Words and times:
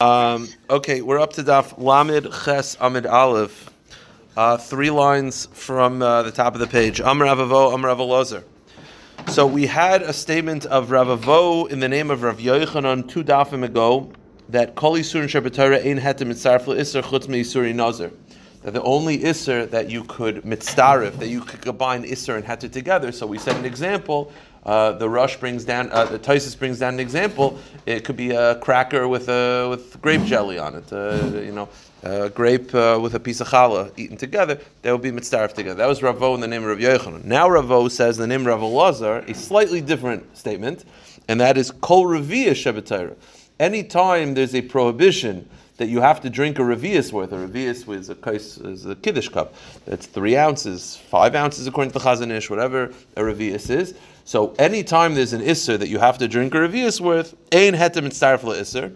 Um, 0.00 0.46
okay, 0.70 1.02
we're 1.02 1.18
up 1.18 1.32
to 1.32 1.42
Daf 1.42 1.76
Lamid 1.76 2.44
Ches 2.44 2.76
Amid 2.80 3.04
Aleph. 3.04 3.68
Uh, 4.36 4.56
three 4.56 4.90
lines 4.90 5.46
from 5.46 6.00
uh, 6.02 6.22
the 6.22 6.30
top 6.30 6.54
of 6.54 6.60
the 6.60 6.68
page. 6.68 7.00
Amr 7.00 7.24
Avavo. 7.24 8.44
So 9.26 9.44
we 9.44 9.66
had 9.66 10.02
a 10.02 10.12
statement 10.12 10.66
of 10.66 10.90
Ravavo 10.90 11.68
in 11.68 11.80
the 11.80 11.88
name 11.88 12.12
of 12.12 12.22
Rav 12.22 12.38
Yochanan 12.38 13.08
two 13.08 13.24
dafim 13.24 13.64
ago 13.64 14.12
that 14.48 14.76
Kol 14.76 14.92
Yisur 14.92 15.18
and 15.22 15.28
Shabbatara 15.28 15.84
ein 15.84 15.98
hetem 15.98 16.28
mitzarf 16.28 16.66
Isser 16.66 17.02
chutz 17.02 17.26
Yisuri 17.26 17.74
Nazir. 17.74 18.12
That 18.62 18.74
the 18.74 18.82
only 18.82 19.18
Isser 19.18 19.68
that 19.70 19.90
you 19.90 20.04
could 20.04 20.44
mitzarif, 20.44 21.18
that 21.18 21.28
you 21.28 21.40
could 21.40 21.62
combine 21.62 22.04
Isser 22.04 22.36
and 22.36 22.44
heter 22.44 22.70
together. 22.70 23.10
So 23.10 23.26
we 23.26 23.38
said 23.38 23.56
an 23.56 23.64
example 23.64 24.32
uh, 24.64 24.92
the 24.92 25.08
Rush 25.08 25.38
brings 25.38 25.64
down, 25.64 25.90
uh, 25.92 26.04
the 26.04 26.18
Tosis 26.18 26.58
brings 26.58 26.78
down 26.78 26.94
an 26.94 27.00
example. 27.00 27.58
It 27.86 28.04
could 28.04 28.16
be 28.16 28.32
a 28.32 28.56
cracker 28.56 29.08
with 29.08 29.28
a 29.28 29.68
with 29.68 30.00
grape 30.02 30.24
jelly 30.24 30.58
on 30.58 30.74
it. 30.74 30.92
Uh, 30.92 31.38
you 31.38 31.52
know, 31.52 31.68
a 32.02 32.28
grape 32.28 32.74
uh, 32.74 32.98
with 33.00 33.14
a 33.14 33.20
piece 33.20 33.40
of 33.40 33.48
challah 33.48 33.92
eaten 33.96 34.16
together. 34.16 34.60
They 34.82 34.92
would 34.92 35.02
be 35.02 35.10
mitzaref 35.10 35.52
together. 35.54 35.76
That 35.76 35.88
was 35.88 36.02
Ravo 36.02 36.34
in 36.34 36.40
the 36.40 36.48
name 36.48 36.64
of 36.64 36.68
Rav 36.68 36.78
Yochanan. 36.78 37.24
Now 37.24 37.48
Ravo 37.48 37.88
says 37.88 38.16
the 38.16 38.26
name 38.26 38.40
of 38.42 38.46
Rav 38.46 38.62
Lazar 38.62 39.18
a 39.26 39.34
slightly 39.34 39.80
different 39.80 40.36
statement, 40.36 40.84
and 41.28 41.40
that 41.40 41.56
is 41.56 41.70
kol 41.70 42.04
revia 42.04 42.50
shabbatayra. 42.50 43.16
Anytime 43.58 44.34
there's 44.34 44.54
a 44.54 44.62
prohibition 44.62 45.48
that 45.78 45.88
you 45.88 46.00
have 46.00 46.20
to 46.20 46.28
drink 46.28 46.58
a 46.58 46.62
revius 46.62 47.12
worth. 47.12 47.32
A 47.32 47.36
revius 47.36 47.88
is 47.88 48.10
a, 48.10 48.68
is 48.68 48.84
a 48.84 48.94
kiddush 48.96 49.28
cup. 49.28 49.54
It's 49.86 50.06
three 50.06 50.36
ounces, 50.36 50.96
five 50.96 51.34
ounces 51.34 51.66
according 51.66 51.92
to 51.92 51.98
the 51.98 52.04
Chazon 52.04 52.30
Ish, 52.30 52.50
whatever 52.50 52.92
a 53.16 53.22
revius 53.22 53.70
is. 53.70 53.94
So 54.24 54.54
anytime 54.58 55.14
there's 55.14 55.32
an 55.32 55.40
isser 55.40 55.78
that 55.78 55.88
you 55.88 55.98
have 55.98 56.18
to 56.18 56.28
drink 56.28 56.52
a 56.54 56.58
revius 56.58 57.00
worth, 57.00 57.34
ein 57.52 57.72
heter 57.74 58.02
mitzaref 58.02 58.40
isser. 58.40 58.94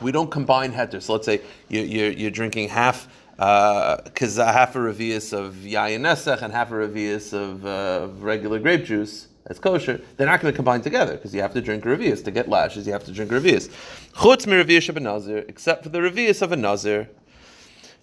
We 0.00 0.12
don't 0.12 0.30
combine 0.30 0.72
heter. 0.72 1.02
So 1.02 1.12
let's 1.12 1.26
say 1.26 1.40
you, 1.68 1.80
you're, 1.82 2.12
you're 2.12 2.30
drinking 2.30 2.68
half 2.68 3.08
because 3.36 4.38
uh, 4.38 4.52
half 4.52 4.76
a 4.76 4.78
revius 4.78 5.32
of 5.32 5.54
yayin 5.54 6.42
and 6.42 6.52
half 6.52 6.70
a 6.70 6.74
revius 6.74 7.32
of 7.32 7.66
uh, 7.66 8.08
regular 8.20 8.60
grape 8.60 8.84
juice 8.84 9.26
that's 9.44 9.58
kosher, 9.58 10.00
they're 10.16 10.26
not 10.26 10.40
going 10.40 10.52
to 10.52 10.56
combine 10.56 10.80
together 10.80 11.14
because 11.14 11.34
you 11.34 11.42
have 11.42 11.52
to 11.52 11.60
drink 11.60 11.84
revius 11.84 12.24
to 12.24 12.30
get 12.30 12.48
lashes. 12.48 12.86
You 12.86 12.92
have 12.94 13.04
to 13.04 13.12
drink 13.12 13.30
revius. 13.30 13.68
Chutz 14.14 14.46
mi 14.46 14.54
revius 14.54 14.88
of 14.88 14.96
a 14.96 15.00
nazir, 15.00 15.44
except 15.48 15.82
for 15.82 15.90
the 15.90 15.98
revius 15.98 16.40
of 16.40 16.52
a 16.52 16.56
nazir. 16.56 17.08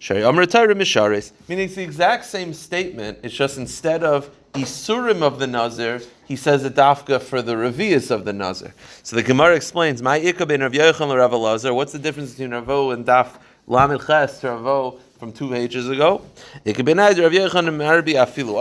Meaning 0.09 1.65
it's 1.65 1.75
the 1.75 1.83
exact 1.83 2.25
same 2.25 2.53
statement. 2.53 3.19
It's 3.23 3.35
just 3.35 3.57
instead 3.57 4.03
of 4.03 4.29
isurim 4.53 5.21
of 5.21 5.39
the 5.39 5.47
nazir, 5.47 6.01
he 6.25 6.35
says 6.35 6.65
a 6.65 6.69
dafka 6.71 7.21
for 7.21 7.41
the 7.41 7.53
revius 7.53 8.09
of 8.09 8.25
the 8.25 8.33
nazir. 8.33 8.73
So 9.03 9.15
the 9.15 9.23
Gemara 9.23 9.55
explains, 9.55 10.01
"My 10.01 10.19
ikabin 10.19 10.61
Rav 10.61 10.71
Yochanan 10.71 11.17
Rav. 11.17 11.75
What's 11.75 11.91
the 11.91 11.99
difference 11.99 12.31
between 12.31 12.51
Ravo 12.51 12.91
and 12.91 13.05
daf 13.05 13.37
Lamed 13.67 14.01
Ches 14.05 14.43
Ravo 14.43 14.99
from 15.21 15.31
two 15.31 15.49
pages 15.51 15.87
ago? 15.87 16.25
Ikabin 16.65 16.97
Rav 16.97 17.31
Yochanan 17.31 17.77
Marbi 17.77 18.13
Afilu 18.13 18.57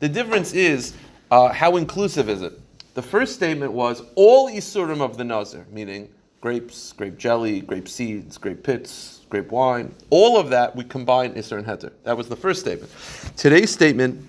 The 0.00 0.08
difference 0.10 0.52
is 0.52 0.92
uh, 1.30 1.50
how 1.50 1.76
inclusive 1.76 2.28
is 2.28 2.42
it? 2.42 2.52
The 2.92 3.00
first 3.00 3.34
statement 3.34 3.72
was 3.72 4.02
all 4.14 4.50
isurim 4.50 5.00
of 5.00 5.16
the 5.16 5.24
nazir, 5.24 5.64
meaning 5.72 6.10
grapes, 6.42 6.92
grape 6.92 7.16
jelly, 7.16 7.62
grape 7.62 7.88
seeds, 7.88 8.36
grape 8.36 8.62
pits, 8.62 9.22
grape 9.30 9.50
wine. 9.50 9.94
All 10.10 10.38
of 10.38 10.50
that 10.50 10.76
we 10.76 10.84
combine 10.84 11.32
Isser 11.32 11.56
and 11.56 11.66
Heter. 11.66 11.92
That 12.04 12.14
was 12.14 12.28
the 12.28 12.36
first 12.36 12.60
statement. 12.60 12.92
Today's 13.38 13.70
statement 13.70 14.28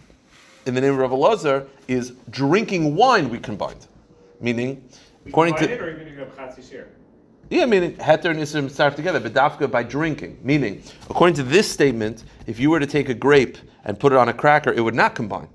in 0.65 0.75
the 0.75 0.79
name 0.79 0.93
of 0.93 0.99
Rav 0.99 1.11
Elazar 1.11 1.67
is 1.89 2.13
drinking 2.29 2.95
wine 2.95 3.27
we 3.27 3.37
combined. 3.37 3.85
Meaning, 4.39 4.81
according 5.25 5.55
to. 5.55 5.69
It 5.69 5.81
or 5.81 5.89
a 5.89 7.02
yeah, 7.49 7.65
meaning 7.65 7.93
heter 7.97 8.31
and 8.31 8.39
isser 8.39 8.69
start 8.69 8.95
together, 8.95 9.19
but 9.19 9.33
dafka 9.33 9.69
by 9.69 9.83
drinking. 9.83 10.39
Meaning, 10.43 10.83
according 11.09 11.35
to 11.35 11.43
this 11.43 11.69
statement, 11.69 12.23
if 12.47 12.59
you 12.59 12.69
were 12.69 12.79
to 12.79 12.87
take 12.87 13.09
a 13.09 13.13
grape 13.13 13.57
and 13.85 13.99
put 13.99 14.11
it 14.11 14.17
on 14.17 14.29
a 14.29 14.33
cracker, 14.33 14.71
it 14.71 14.81
would 14.81 14.95
not 14.95 15.15
combine, 15.15 15.49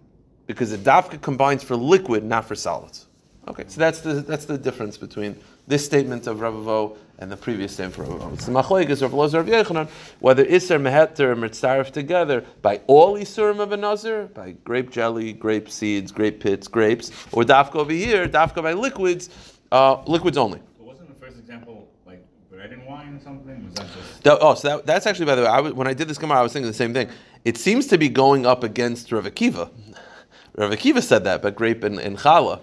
because 0.47 0.71
the 0.71 0.79
dafka 0.79 1.21
combines 1.21 1.63
for 1.63 1.77
liquid, 1.77 2.25
not 2.25 2.45
for 2.45 2.55
solids. 2.55 3.07
Okay, 3.49 3.65
so 3.67 3.81
that's 3.81 4.01
the 4.01 4.15
that's 4.15 4.45
the 4.45 4.59
difference 4.59 4.99
between 4.99 5.35
this 5.67 5.83
statement 5.85 6.27
of 6.27 6.39
Ravavo 6.39 6.99
and 7.19 7.33
the 7.33 7.37
previous 7.37 7.73
statement 7.73 7.95
for. 7.95 8.33
It's 8.35 8.45
the 8.45 8.53
machlekes 8.53 9.01
of 9.01 9.13
Lozer 9.13 9.41
of 9.41 9.47
Yechanan 9.47 9.89
whether 10.21 10.45
Isser 10.45 10.77
and 10.77 11.43
Mitzaref 11.43 11.91
together 11.91 12.45
by 12.61 12.83
all 12.87 13.15
Isurim 13.15 13.61
of 13.61 13.73
a 13.73 13.77
Nazir, 13.79 14.27
by 14.35 14.53
grape 14.65 14.91
jelly, 14.91 15.33
grape 15.33 15.71
seeds, 15.71 16.13
grape 16.13 16.41
pits, 16.41 16.69
grapes, 16.69 17.11
or 17.33 17.43
Dafka 17.43 17.77
over 17.77 17.93
here, 17.93 18.29
Dafka 18.29 18.63
by 18.63 18.75
liquids, 18.75 19.31
uh, 19.73 20.03
liquids 20.07 20.37
only. 20.37 20.61
wasn't 20.79 21.09
the 21.09 21.15
first 21.15 21.39
example 21.39 21.89
like 22.07 22.23
bread 22.59 22.73
and 22.73 22.85
wine 22.87 23.15
or 23.15 23.21
something? 23.21 23.65
Was 23.67 23.75
that 23.75 23.87
just? 23.95 24.25
The, 24.25 24.39
oh, 24.41 24.55
so 24.55 24.69
that, 24.69 24.87
that's 24.87 25.07
actually 25.07 25.27
by 25.27 25.37
the 25.37 25.43
way. 25.43 25.49
I 25.49 25.61
was, 25.61 25.73
when 25.75 25.87
I 25.87 25.95
did 25.95 26.09
this 26.09 26.19
Gemara, 26.19 26.41
I 26.41 26.43
was 26.43 26.53
thinking 26.53 26.67
the 26.67 26.75
same 26.75 26.93
thing. 26.93 27.09
It 27.45 27.57
seems 27.57 27.87
to 27.87 27.99
be 27.99 28.09
going 28.09 28.47
up 28.47 28.65
against 28.65 29.13
Rav 29.13 29.25
Akiva. 29.25 29.71
Rav 30.57 30.73
Akiva 30.73 31.01
said 31.01 31.23
that, 31.23 31.41
but 31.41 31.55
grape 31.55 31.85
and, 31.85 32.01
and 32.01 32.19
challah. 32.19 32.61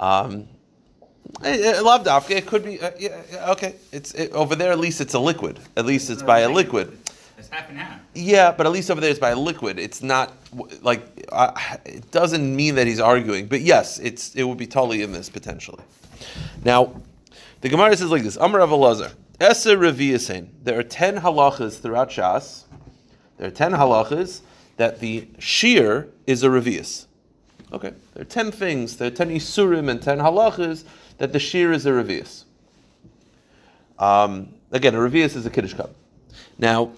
Um, 0.00 0.48
Love 1.42 2.04
dafka. 2.04 2.30
It 2.30 2.46
could 2.46 2.64
be 2.64 2.80
uh, 2.80 2.90
yeah, 2.98 3.50
okay. 3.50 3.76
It's 3.92 4.14
it, 4.14 4.32
over 4.32 4.56
there. 4.56 4.72
At 4.72 4.80
least 4.80 5.00
it's 5.00 5.14
a 5.14 5.18
liquid. 5.20 5.60
At 5.76 5.86
least 5.86 6.10
it's 6.10 6.22
by 6.22 6.40
a 6.40 6.48
liquid. 6.48 6.98
It's 7.38 7.48
half 7.48 7.68
and 7.68 7.78
half. 7.78 8.00
Yeah, 8.14 8.50
but 8.50 8.66
at 8.66 8.72
least 8.72 8.90
over 8.90 9.00
there 9.00 9.10
it's 9.10 9.20
by 9.20 9.30
a 9.30 9.38
liquid. 9.38 9.78
It's 9.78 10.02
not 10.02 10.32
like 10.82 11.02
uh, 11.30 11.52
it 11.84 12.10
doesn't 12.10 12.56
mean 12.56 12.74
that 12.76 12.86
he's 12.86 13.00
arguing. 13.00 13.46
But 13.46 13.60
yes, 13.60 14.00
it's 14.00 14.34
it 14.34 14.42
would 14.42 14.58
be 14.58 14.66
totally 14.66 15.02
in 15.02 15.12
this 15.12 15.28
potentially. 15.28 15.84
Now, 16.64 17.00
the 17.60 17.68
Gemara 17.68 17.96
says 17.96 18.10
like 18.10 18.22
this: 18.22 18.36
Amar 18.36 18.60
Rav 18.60 18.70
Elazar, 18.70 19.12
Eser 19.38 19.76
Reviyasein. 19.76 20.48
There 20.62 20.78
are 20.78 20.82
ten 20.82 21.18
halachas 21.18 21.78
throughout 21.80 22.08
Shas. 22.08 22.64
There 23.36 23.48
are 23.48 23.50
ten 23.50 23.72
halachas 23.72 24.40
that 24.78 25.00
the 25.00 25.28
shear 25.38 26.08
is 26.26 26.42
a 26.42 26.48
revius. 26.48 27.06
Okay, 27.70 27.92
there 28.14 28.22
are 28.22 28.24
ten 28.24 28.50
things. 28.50 28.96
There 28.96 29.08
are 29.08 29.14
ten 29.14 29.28
isurim 29.28 29.90
and 29.90 30.00
ten 30.00 30.18
halachas 30.18 30.84
that 31.18 31.34
the 31.34 31.38
shear 31.38 31.70
is 31.72 31.84
a 31.84 31.90
revius. 31.90 32.44
Um, 33.98 34.54
again, 34.72 34.94
a 34.94 34.98
revius 34.98 35.36
is 35.36 35.44
a 35.44 35.50
kiddush 35.50 35.74
cup. 35.74 35.90
Now, 36.58 36.92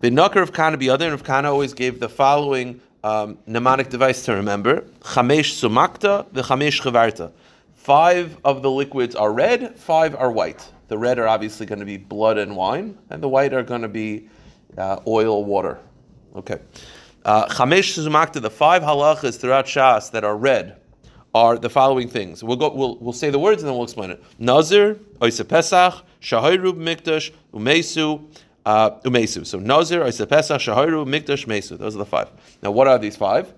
the 0.00 0.10
Nakar 0.10 0.42
of 0.42 0.52
Kana, 0.52 0.76
the 0.76 0.90
other 0.90 1.12
of 1.12 1.22
Kana 1.22 1.52
always 1.52 1.74
gave 1.74 2.00
the 2.00 2.08
following 2.08 2.80
um, 3.04 3.38
mnemonic 3.46 3.88
device 3.88 4.24
to 4.24 4.34
remember: 4.34 4.80
Chamesh 5.00 5.62
sumakta, 5.62 6.26
the 6.32 6.42
Chamesh 6.42 6.82
chavarta. 6.82 7.30
Five 7.74 8.36
of 8.44 8.62
the 8.62 8.70
liquids 8.70 9.14
are 9.14 9.32
red, 9.32 9.76
five 9.78 10.16
are 10.16 10.32
white. 10.32 10.72
The 10.88 10.98
red 10.98 11.18
are 11.18 11.26
obviously 11.26 11.66
going 11.66 11.80
to 11.80 11.84
be 11.84 11.96
blood 11.96 12.38
and 12.38 12.56
wine, 12.56 12.98
and 13.10 13.22
the 13.22 13.28
white 13.28 13.52
are 13.52 13.62
going 13.62 13.82
to 13.82 13.88
be 13.88 14.28
uh, 14.78 15.00
oil, 15.06 15.44
water. 15.44 15.78
Okay. 16.34 16.58
Uh, 17.24 17.46
Chamesh 17.46 17.98
sumakta, 17.98 18.40
the 18.40 18.50
five 18.50 18.82
halachas 18.82 19.38
throughout 19.40 19.66
Shas 19.66 20.12
that 20.12 20.22
are 20.22 20.36
red 20.36 20.76
are 21.34 21.58
the 21.58 21.68
following 21.68 22.08
things. 22.08 22.44
We'll 22.44 22.56
go. 22.56 22.72
We'll, 22.72 22.96
we'll 22.98 23.12
say 23.12 23.30
the 23.30 23.38
words 23.38 23.62
and 23.62 23.68
then 23.68 23.74
we'll 23.74 23.84
explain 23.84 24.10
it. 24.10 24.22
Nazir, 24.38 24.94
Oisa 25.18 25.46
Pesach, 25.46 26.04
Shahayru 26.20 26.72
Mikdash, 26.72 27.32
Umesu, 27.52 28.24
uh, 28.64 28.90
Umesu. 29.00 29.44
So 29.46 29.58
Nazir, 29.58 30.02
Oisa 30.02 30.28
Pesach, 30.28 30.60
Shahayru 30.60 31.04
Mikdash, 31.06 31.46
Mesu. 31.46 31.76
Those 31.76 31.94
are 31.94 31.98
the 31.98 32.06
five. 32.06 32.30
Now, 32.62 32.70
what 32.70 32.86
are 32.86 32.98
these 32.98 33.16
five? 33.16 33.52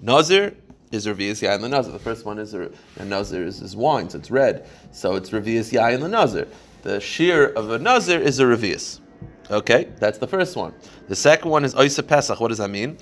Nazir 0.00 0.56
is 0.92 1.06
Revius 1.06 1.42
Yain 1.42 1.60
the 1.60 1.68
Nazir. 1.68 1.92
The 1.92 1.98
first 1.98 2.24
one 2.24 2.38
is 2.38 2.54
a, 2.54 2.70
Nazir 3.02 3.44
is, 3.44 3.60
is 3.60 3.74
wine, 3.74 4.08
so 4.10 4.18
it's 4.18 4.30
red. 4.30 4.68
So 4.92 5.16
it's 5.16 5.30
Revius 5.30 5.72
Yain 5.72 6.00
the 6.00 6.08
Nazir. 6.08 6.46
The 6.82 7.00
shear 7.00 7.46
of 7.48 7.70
a 7.70 7.78
Nazir 7.78 8.20
is 8.20 8.38
a 8.38 8.44
Revius. 8.44 9.00
Okay, 9.50 9.88
that's 9.98 10.18
the 10.18 10.26
first 10.26 10.56
one. 10.56 10.72
The 11.08 11.16
second 11.16 11.50
one 11.50 11.64
is 11.64 11.74
Oisa 11.74 12.06
Pesach. 12.06 12.38
What 12.38 12.48
does 12.48 12.58
that 12.58 12.70
mean? 12.70 12.96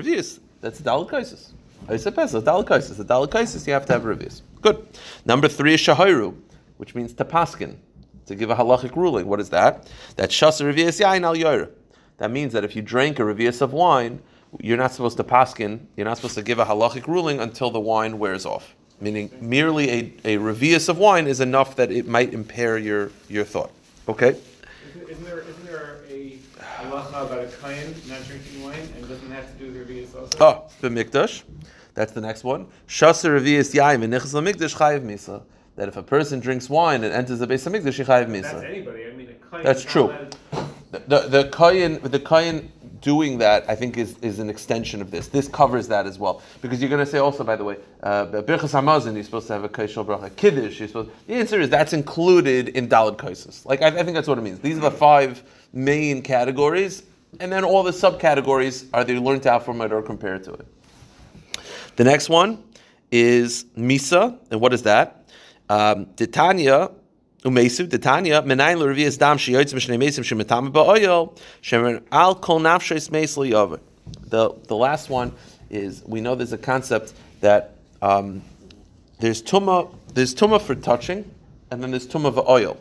Revius. 0.00 0.40
That's 0.60 0.80
dalakaisis. 0.80 1.52
I 1.88 1.96
said 1.96 2.16
pesach, 2.16 2.44
dalakaisis. 2.44 2.96
The 2.96 3.04
dalakaisis 3.04 3.66
you 3.66 3.72
have 3.72 3.86
to 3.86 3.92
have 3.92 4.04
reviews. 4.04 4.42
Good. 4.60 4.86
Number 5.24 5.46
three 5.46 5.74
is 5.74 5.80
shahayru, 5.80 6.34
which 6.78 6.94
means 6.94 7.12
to 7.14 7.24
paskin, 7.24 7.76
to 8.26 8.34
give 8.34 8.50
a 8.50 8.56
halachic 8.56 8.96
ruling. 8.96 9.26
What 9.26 9.40
is 9.40 9.50
that? 9.50 9.88
That 10.16 10.30
shasa 10.30 10.72
revius 10.72 11.00
yain 11.00 11.24
al 11.24 11.36
yoyer. 11.36 11.70
That 12.18 12.30
means 12.30 12.52
that 12.54 12.64
if 12.64 12.74
you 12.74 12.82
drink 12.82 13.18
a 13.18 13.22
revius 13.22 13.60
of 13.60 13.72
wine, 13.72 14.20
you're 14.60 14.76
not 14.76 14.92
supposed 14.92 15.16
to 15.18 15.24
paskin, 15.24 15.86
you're 15.96 16.06
not 16.06 16.16
supposed 16.16 16.34
to 16.36 16.42
give 16.42 16.58
a 16.58 16.64
halachic 16.64 17.06
ruling 17.06 17.40
until 17.40 17.70
the 17.70 17.80
wine 17.80 18.18
wears 18.18 18.46
off. 18.46 18.74
Meaning, 19.00 19.30
merely 19.40 19.90
a, 19.90 19.98
a 20.24 20.38
revius 20.38 20.88
of 20.88 20.98
wine 20.98 21.26
is 21.26 21.40
enough 21.40 21.76
that 21.76 21.90
it 21.92 22.06
might 22.06 22.32
impair 22.32 22.78
your, 22.78 23.10
your 23.28 23.44
thought. 23.44 23.70
Okay? 24.08 24.30
Isn't, 24.30 25.10
isn't 25.10 25.24
there, 25.24 25.40
isn't 25.40 25.66
there 25.66 26.00
a 26.08 26.38
halacha 26.60 27.26
about 27.26 27.40
a 27.40 27.48
kain 27.62 27.94
not 28.08 28.24
drinking 28.26 28.62
wine 28.62 28.88
and 28.96 29.08
doesn't 29.08 29.30
have 29.30 29.52
to 29.52 29.64
do 29.64 29.72
with 29.72 29.88
revius 29.88 30.18
also? 30.18 30.38
Oh, 30.40 30.70
the 30.80 30.88
mikdash. 30.88 31.42
That's 31.94 32.12
the 32.12 32.20
next 32.20 32.44
one. 32.44 32.66
Shasa 32.88 33.28
revius 33.38 33.74
yaim 33.74 34.02
and 34.02 34.12
nichas 34.12 34.32
mikdash 34.40 34.76
chayiv 34.76 35.02
misa. 35.02 35.42
That 35.76 35.88
if 35.88 35.96
a 35.98 36.02
person 36.02 36.40
drinks 36.40 36.70
wine 36.70 37.04
and 37.04 37.12
enters 37.12 37.38
the 37.38 37.46
base 37.46 37.66
of 37.66 37.74
mikdash, 37.74 37.94
he 37.94 38.04
chayiv 38.04 38.28
misa. 38.28 38.52
That's 38.52 38.64
anybody. 38.64 39.06
I 39.06 39.12
mean, 39.12 39.28
a 39.28 39.50
kain 39.50 39.62
That's 39.62 39.82
true. 39.82 40.14
The 40.90 41.00
the, 41.00 41.18
the 41.28 41.48
kohen 41.50 42.00
the 42.02 42.20
kohen 42.20 42.72
doing 43.06 43.38
that, 43.38 43.64
I 43.70 43.76
think, 43.76 43.98
is, 43.98 44.18
is 44.20 44.40
an 44.40 44.50
extension 44.50 45.00
of 45.00 45.12
this. 45.12 45.28
This 45.28 45.46
covers 45.46 45.86
that 45.86 46.06
as 46.06 46.18
well. 46.18 46.42
Because 46.60 46.80
you're 46.80 46.90
going 46.90 47.04
to 47.04 47.08
say 47.08 47.18
also, 47.18 47.44
by 47.44 47.54
the 47.54 47.62
way, 47.62 47.76
uh, 48.02 48.26
Birchas 48.26 48.72
Hamazon, 48.74 49.14
you're 49.14 49.22
supposed 49.22 49.46
to 49.46 49.52
have 49.52 49.62
a 49.62 49.68
Kaishal 49.68 50.04
Bracha. 50.04 50.34
Kiddush, 50.34 50.80
you're 50.80 50.88
supposed 50.88 51.10
The 51.28 51.34
answer 51.34 51.60
is 51.60 51.70
that's 51.70 51.92
included 51.92 52.70
in 52.70 52.88
Dalad 52.88 53.16
Kaisis. 53.16 53.64
Like, 53.64 53.80
I, 53.80 53.86
I 53.86 54.02
think 54.02 54.14
that's 54.16 54.26
what 54.26 54.38
it 54.38 54.40
means. 54.40 54.58
These 54.58 54.78
are 54.78 54.80
the 54.80 54.90
five 54.90 55.44
main 55.72 56.20
categories, 56.20 57.04
and 57.38 57.52
then 57.52 57.62
all 57.62 57.84
the 57.84 57.92
subcategories 57.92 58.88
are 58.92 59.04
they 59.04 59.16
learned 59.16 59.46
out 59.46 59.64
from 59.64 59.80
it 59.82 59.92
or 59.92 60.02
compared 60.02 60.42
to 60.42 60.54
it. 60.54 60.66
The 61.94 62.02
next 62.02 62.28
one 62.28 62.64
is 63.12 63.66
Misa, 63.78 64.36
and 64.50 64.60
what 64.60 64.74
is 64.74 64.82
that? 64.82 65.28
Um, 65.68 66.06
Titania, 66.16 66.90
Umesu, 67.46 67.88
Titania, 67.88 68.42
Menayin 68.42 69.18
Dam 69.18 69.38
Mishnei 69.38 69.96
Mesim 69.96 70.72
Ba'oyel 70.72 71.38
Shemer 71.62 72.02
Al 72.10 72.34
Kol 72.34 72.58
Nafshes. 72.58 73.80
The 74.24 74.54
the 74.66 74.76
last 74.76 75.08
one 75.08 75.32
is 75.70 76.02
we 76.04 76.20
know 76.20 76.34
there's 76.34 76.52
a 76.52 76.58
concept 76.58 77.12
that 77.40 77.74
um, 78.02 78.42
there's 79.20 79.42
tuma 79.42 79.94
there's 80.12 80.34
tuma 80.34 80.60
for 80.60 80.74
touching, 80.74 81.30
and 81.70 81.80
then 81.80 81.92
there's 81.92 82.08
tuma 82.08 82.34
for 82.34 82.48
oil. 82.50 82.76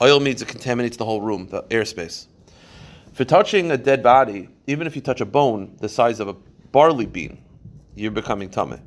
Oil 0.00 0.20
means 0.20 0.42
it 0.42 0.48
contaminates 0.48 0.96
the 0.96 1.04
whole 1.04 1.20
room, 1.20 1.48
the 1.48 1.64
airspace. 1.64 2.26
For 3.14 3.24
touching 3.24 3.72
a 3.72 3.76
dead 3.76 4.04
body, 4.04 4.48
even 4.68 4.86
if 4.86 4.94
you 4.94 5.02
touch 5.02 5.20
a 5.20 5.26
bone 5.26 5.76
the 5.80 5.88
size 5.88 6.20
of 6.20 6.28
a 6.28 6.36
barley 6.70 7.06
bean, 7.06 7.38
you're 7.96 8.12
becoming 8.12 8.48
tummy. 8.48 8.78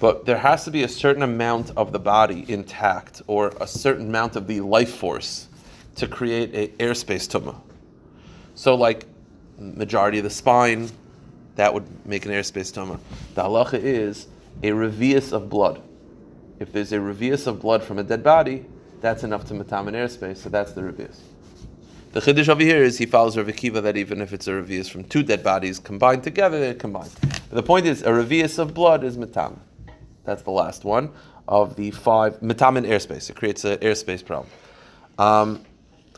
But 0.00 0.24
there 0.24 0.38
has 0.38 0.64
to 0.64 0.70
be 0.70 0.82
a 0.82 0.88
certain 0.88 1.22
amount 1.22 1.72
of 1.76 1.92
the 1.92 1.98
body 1.98 2.46
intact 2.48 3.20
or 3.26 3.52
a 3.60 3.66
certain 3.66 4.08
amount 4.08 4.34
of 4.34 4.46
the 4.46 4.62
life 4.62 4.94
force 4.94 5.46
to 5.96 6.08
create 6.08 6.54
a 6.54 6.68
airspace 6.82 7.28
tumah. 7.28 7.60
So, 8.54 8.74
like 8.74 9.06
majority 9.58 10.18
of 10.18 10.24
the 10.24 10.30
spine, 10.30 10.90
that 11.56 11.72
would 11.72 11.84
make 12.06 12.24
an 12.24 12.32
airspace 12.32 12.72
tumah. 12.72 12.98
The 13.34 13.42
halacha 13.42 13.74
is 13.74 14.26
a 14.62 14.70
revius 14.70 15.32
of 15.34 15.50
blood. 15.50 15.82
If 16.58 16.72
there's 16.72 16.92
a 16.92 16.98
revius 16.98 17.46
of 17.46 17.60
blood 17.60 17.82
from 17.82 17.98
a 17.98 18.02
dead 18.02 18.22
body, 18.22 18.64
that's 19.02 19.22
enough 19.22 19.46
to 19.48 19.54
matam 19.54 19.88
an 19.88 19.94
airspace. 19.94 20.38
So 20.38 20.48
that's 20.48 20.72
the 20.72 20.80
revius. 20.80 21.20
The 22.12 22.20
chiddush 22.20 22.48
over 22.48 22.62
here 22.62 22.82
is 22.82 22.96
he 22.96 23.06
follows 23.06 23.36
Rav 23.36 23.46
Akiva 23.46 23.82
that 23.82 23.98
even 23.98 24.22
if 24.22 24.32
it's 24.32 24.48
a 24.48 24.52
revius 24.52 24.90
from 24.90 25.04
two 25.04 25.22
dead 25.22 25.44
bodies 25.44 25.78
combined 25.78 26.24
together, 26.24 26.58
they're 26.58 26.74
combined. 26.74 27.12
But 27.20 27.50
the 27.50 27.62
point 27.62 27.86
is, 27.86 28.02
a 28.02 28.08
revius 28.08 28.58
of 28.58 28.72
blood 28.72 29.04
is 29.04 29.18
matam. 29.18 29.60
That's 30.24 30.42
the 30.42 30.50
last 30.50 30.84
one 30.84 31.12
of 31.48 31.76
the 31.76 31.90
five. 31.90 32.40
Matam 32.42 32.76
in 32.76 32.84
airspace. 32.84 33.30
It 33.30 33.36
creates 33.36 33.64
an 33.64 33.78
airspace 33.78 34.24
problem. 34.24 34.48
Um, 35.18 35.64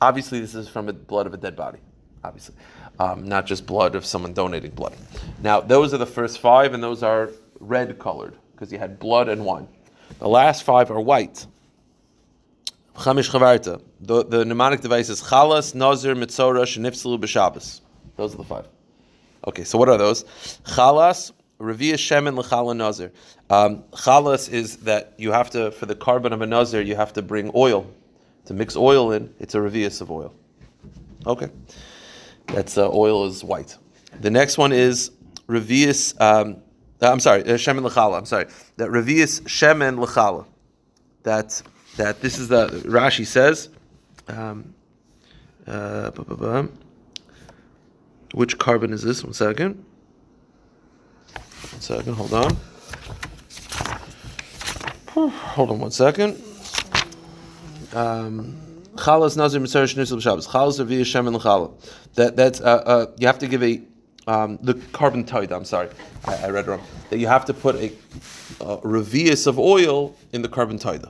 obviously, 0.00 0.40
this 0.40 0.54
is 0.54 0.68
from 0.68 0.86
the 0.86 0.92
blood 0.92 1.26
of 1.26 1.34
a 1.34 1.36
dead 1.36 1.56
body. 1.56 1.78
Obviously, 2.24 2.54
um, 2.98 3.26
not 3.26 3.46
just 3.46 3.66
blood 3.66 3.94
of 3.94 4.04
someone 4.04 4.32
donating 4.32 4.70
blood. 4.70 4.94
Now, 5.42 5.60
those 5.60 5.92
are 5.92 5.98
the 5.98 6.06
first 6.06 6.38
five, 6.38 6.74
and 6.74 6.82
those 6.82 7.02
are 7.02 7.30
red 7.58 7.98
colored 7.98 8.36
because 8.52 8.70
you 8.72 8.78
had 8.78 8.98
blood 8.98 9.28
and 9.28 9.44
wine. 9.44 9.66
The 10.18 10.28
last 10.28 10.62
five 10.62 10.90
are 10.90 11.00
white. 11.00 11.46
Chamish 12.96 13.30
chavarta. 13.30 13.82
The, 14.00 14.24
the 14.24 14.44
mnemonic 14.44 14.82
device 14.82 15.08
is 15.08 15.22
chalas, 15.22 15.74
nazir, 15.74 16.14
mitzora, 16.14 16.62
shenifsalu, 16.62 17.18
b'shabbos. 17.18 17.80
Those 18.16 18.34
are 18.34 18.38
the 18.38 18.44
five. 18.44 18.68
Okay, 19.46 19.64
so 19.64 19.78
what 19.78 19.88
are 19.88 19.96
those? 19.98 20.24
Chalas, 20.64 21.32
Revia 21.62 21.94
Shemin 21.94 22.36
L'chala 22.36 22.74
Nazir. 22.74 23.12
Um, 23.48 23.84
chalas 23.92 24.52
is 24.52 24.78
that 24.78 25.14
you 25.16 25.30
have 25.30 25.48
to, 25.50 25.70
for 25.70 25.86
the 25.86 25.94
korban 25.94 26.32
of 26.32 26.42
a 26.42 26.46
Nazir, 26.46 26.82
you 26.82 26.96
have 26.96 27.12
to 27.12 27.22
bring 27.22 27.52
oil. 27.54 27.86
To 28.46 28.54
mix 28.54 28.74
oil 28.74 29.12
in, 29.12 29.32
it's 29.38 29.54
a 29.54 29.58
Revius 29.58 30.00
of 30.00 30.10
oil. 30.10 30.34
Okay. 31.24 31.48
That's 32.48 32.76
uh, 32.76 32.90
oil 32.90 33.26
is 33.26 33.44
white. 33.44 33.76
The 34.20 34.30
next 34.30 34.58
one 34.58 34.72
is 34.72 35.12
Revius, 35.46 36.20
um, 36.20 36.56
I'm 37.00 37.20
sorry, 37.20 37.42
uh, 37.42 37.54
Shemin 37.54 37.84
L'chala, 37.84 38.18
I'm 38.18 38.26
sorry. 38.26 38.46
That 38.78 38.90
Revius 38.90 39.42
Shemin 39.42 40.00
L'chala. 40.00 40.44
That, 41.22 41.62
that 41.96 42.20
this 42.20 42.38
is 42.38 42.48
the, 42.48 42.66
Rashi 42.84 43.24
says, 43.24 43.68
um, 44.26 44.74
uh, 45.68 46.10
which 48.34 48.58
korban 48.58 48.92
is 48.92 49.02
this? 49.02 49.22
One 49.22 49.32
second. 49.32 49.84
One 51.70 51.80
second, 51.80 52.14
hold 52.14 52.32
on. 52.32 52.56
Hold 55.30 55.70
on 55.70 55.78
one 55.78 55.90
second. 55.90 56.42
Um, 57.94 58.56
Chalas 58.94 59.36
Nazir 59.36 59.60
Mitzvah 59.60 59.84
Shnusel 59.84 60.18
B'Shabbos. 60.18 60.48
Chalas 60.48 60.84
Revi 60.84 60.98
Hashem 60.98 61.26
and 61.26 61.36
Chala. 61.36 61.72
That 62.14 62.36
that's 62.36 62.60
uh, 62.60 62.64
uh, 62.64 63.06
you 63.18 63.26
have 63.26 63.38
to 63.38 63.46
give 63.46 63.62
a 63.62 63.82
um, 64.26 64.58
the 64.62 64.74
korban 64.74 65.26
tide. 65.26 65.52
I'm 65.52 65.64
sorry, 65.64 65.88
I, 66.24 66.34
I, 66.36 66.50
read 66.50 66.66
wrong. 66.66 66.82
That 67.10 67.18
you 67.18 67.26
have 67.26 67.44
to 67.46 67.54
put 67.54 67.76
a, 67.76 67.92
a 68.60 68.78
revius 68.78 69.46
of 69.46 69.58
oil 69.58 70.16
in 70.32 70.42
the 70.42 70.48
korban 70.48 70.80
tide. 70.80 71.04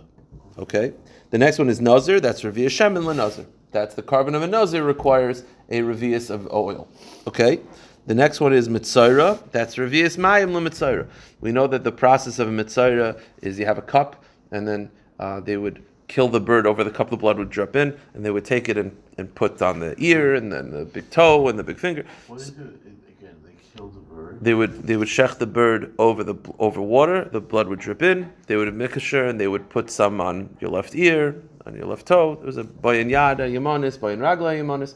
Okay. 0.59 0.93
The 1.31 1.39
next 1.39 1.59
one 1.59 1.69
is 1.69 1.81
Nazir. 1.81 2.21
That's 2.21 2.43
Revi 2.43 2.65
Hashem 2.65 2.97
and 2.97 3.17
Nazir. 3.17 3.47
That's 3.71 3.95
the 3.95 4.03
korban 4.03 4.35
of 4.35 4.43
a 4.43 4.47
Nazir 4.47 4.85
requires 4.85 5.45
a 5.69 5.81
revius 5.81 6.31
of 6.31 6.51
oil. 6.53 6.89
Okay. 7.27 7.61
The 8.05 8.15
next 8.17 8.41
one 8.41 8.53
is 8.53 8.69
mitzayra. 8.69 9.39
That's 9.53 9.77
revius 9.77 10.17
mayim 10.17 10.51
lemitzayra. 10.51 11.07
We 11.41 11.53
know 11.53 11.69
that 11.69 11.85
the 11.85 11.93
process 11.93 12.41
of 12.41 12.49
a 12.49 12.51
mitzayra 12.51 13.21
is 13.43 13.61
you 13.61 13.67
have 13.67 13.79
a 13.79 13.83
cup, 13.83 14.25
and 14.51 14.67
then 14.67 14.91
uh, 15.21 15.39
they 15.39 15.57
would 15.57 15.85
kill 16.09 16.27
the 16.27 16.41
bird 16.41 16.67
over 16.67 16.83
the 16.83 16.91
cup. 16.91 17.11
The 17.11 17.17
blood 17.17 17.39
would 17.39 17.51
drip 17.51 17.77
in, 17.77 17.97
and 18.15 18.25
they 18.25 18.33
would 18.33 18.45
take 18.45 18.69
it 18.69 18.77
and, 18.77 18.97
and 19.19 19.33
put 19.37 19.63
on 19.63 19.79
the 19.79 19.95
ear, 19.99 20.35
and 20.35 20.53
then 20.53 20.73
the 20.73 20.85
big 20.85 21.11
toe, 21.11 21.47
and 21.47 21.57
the 21.57 21.63
big 21.63 21.79
finger. 21.79 22.05
What 22.27 22.41
is 22.41 22.49
it 22.49 22.57
again? 22.57 23.37
They 23.45 23.53
killed 23.77 23.95
the 23.95 24.01
bird. 24.01 24.39
They 24.41 24.55
would 24.55 24.83
they 24.83 24.97
would 24.97 25.07
shech 25.07 25.39
the 25.39 25.47
bird 25.47 25.95
over 26.01 26.25
the 26.25 26.35
over 26.59 26.83
water. 26.83 27.29
The 27.31 27.41
blood 27.41 27.69
would 27.69 27.79
drip 27.79 28.03
in. 28.03 28.33
They 28.49 28.57
would 28.57 28.67
mikasher, 28.75 29.31
and 29.31 29.39
they 29.39 29.47
would 29.47 29.71
put 29.71 29.91
some 29.91 30.21
on 30.21 30.57
your 30.59 30.71
left 30.71 30.97
ear, 30.97 31.41
on 31.67 31.77
your 31.77 31.87
left 31.87 32.07
toe. 32.07 32.35
There 32.35 32.47
was 32.47 32.57
a 32.57 32.65
boyan 32.65 33.09
yada 33.09 33.49
yamanis, 33.49 33.97
boyan 33.97 34.19
ragla 34.19 34.59
yamanis. 34.59 34.95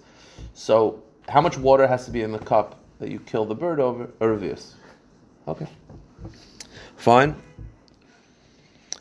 So 0.54 1.04
how 1.28 1.40
much 1.40 1.56
water 1.56 1.86
has 1.86 2.04
to 2.06 2.10
be 2.10 2.22
in 2.22 2.32
the 2.32 2.40
cup 2.40 2.80
that 2.98 3.10
you 3.10 3.20
kill 3.20 3.44
the 3.44 3.54
bird 3.54 3.80
over 3.80 4.04
a 4.20 4.24
revius. 4.24 4.72
Okay. 5.46 5.66
Fine. 6.96 7.36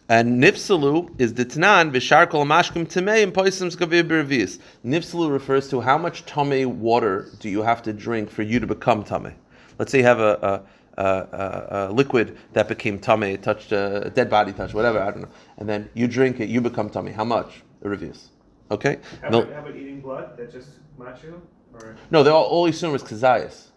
And 0.07 0.43
nipsalu 0.43 1.19
is 1.19 1.33
the 1.33 1.45
tanan 1.45 1.91
v'shar 1.91 2.29
kol 2.29 2.45
mashkim 2.45 2.85
tamei 2.85 3.23
and 3.23 3.33
poisim 3.33 3.75
skavir 3.75 4.03
b'revius. 4.03 4.59
Nifsalu 4.85 5.31
refers 5.31 5.67
to 5.69 5.81
how 5.81 5.97
much 5.97 6.25
tame 6.25 6.79
water 6.79 7.27
do 7.39 7.49
you 7.49 7.63
have 7.63 7.81
to 7.83 7.93
drink 7.93 8.29
for 8.29 8.43
you 8.43 8.59
to 8.59 8.67
become 8.67 9.03
tame. 9.03 9.33
Let's 9.79 9.91
say 9.91 9.99
you 9.99 10.03
have 10.03 10.19
a, 10.19 10.63
a, 10.97 11.03
a, 11.03 11.87
a 11.89 11.91
liquid 11.91 12.37
that 12.53 12.67
became 12.67 12.99
tame, 12.99 13.23
it 13.23 13.41
touched 13.41 13.71
a, 13.71 14.11
dead 14.13 14.29
body, 14.29 14.53
touched 14.53 14.75
whatever, 14.75 15.01
I 15.01 15.09
don't 15.09 15.21
know, 15.21 15.29
and 15.57 15.67
then 15.67 15.89
you 15.95 16.07
drink 16.07 16.39
it, 16.39 16.49
you 16.49 16.61
become 16.61 16.89
tame. 16.91 17.07
How 17.07 17.25
much? 17.25 17.63
A 17.81 17.87
revius. 17.87 18.27
Okay. 18.69 18.99
How, 19.23 19.29
no. 19.29 19.41
about, 19.41 19.53
how 19.53 19.59
about 19.61 19.75
eating 19.75 20.01
blood? 20.01 20.37
That 20.37 20.51
just 20.51 20.69
machu? 20.99 21.41
Or? 21.73 21.95
No, 22.11 22.21
they're 22.21 22.31
all, 22.31 22.45
all 22.45 22.67
assume 22.67 22.93
is 22.93 23.01
kazayas. 23.01 23.69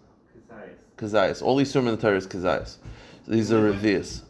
Kazayas. 0.98 1.42
All 1.42 1.56
these 1.56 1.74
in 1.74 1.84
the 1.84 1.96
Torah 1.96 2.16
is 2.16 2.26
kazayas. 2.26 2.76
So 3.24 3.32
these 3.32 3.52
are 3.52 3.72
revius. 3.72 4.22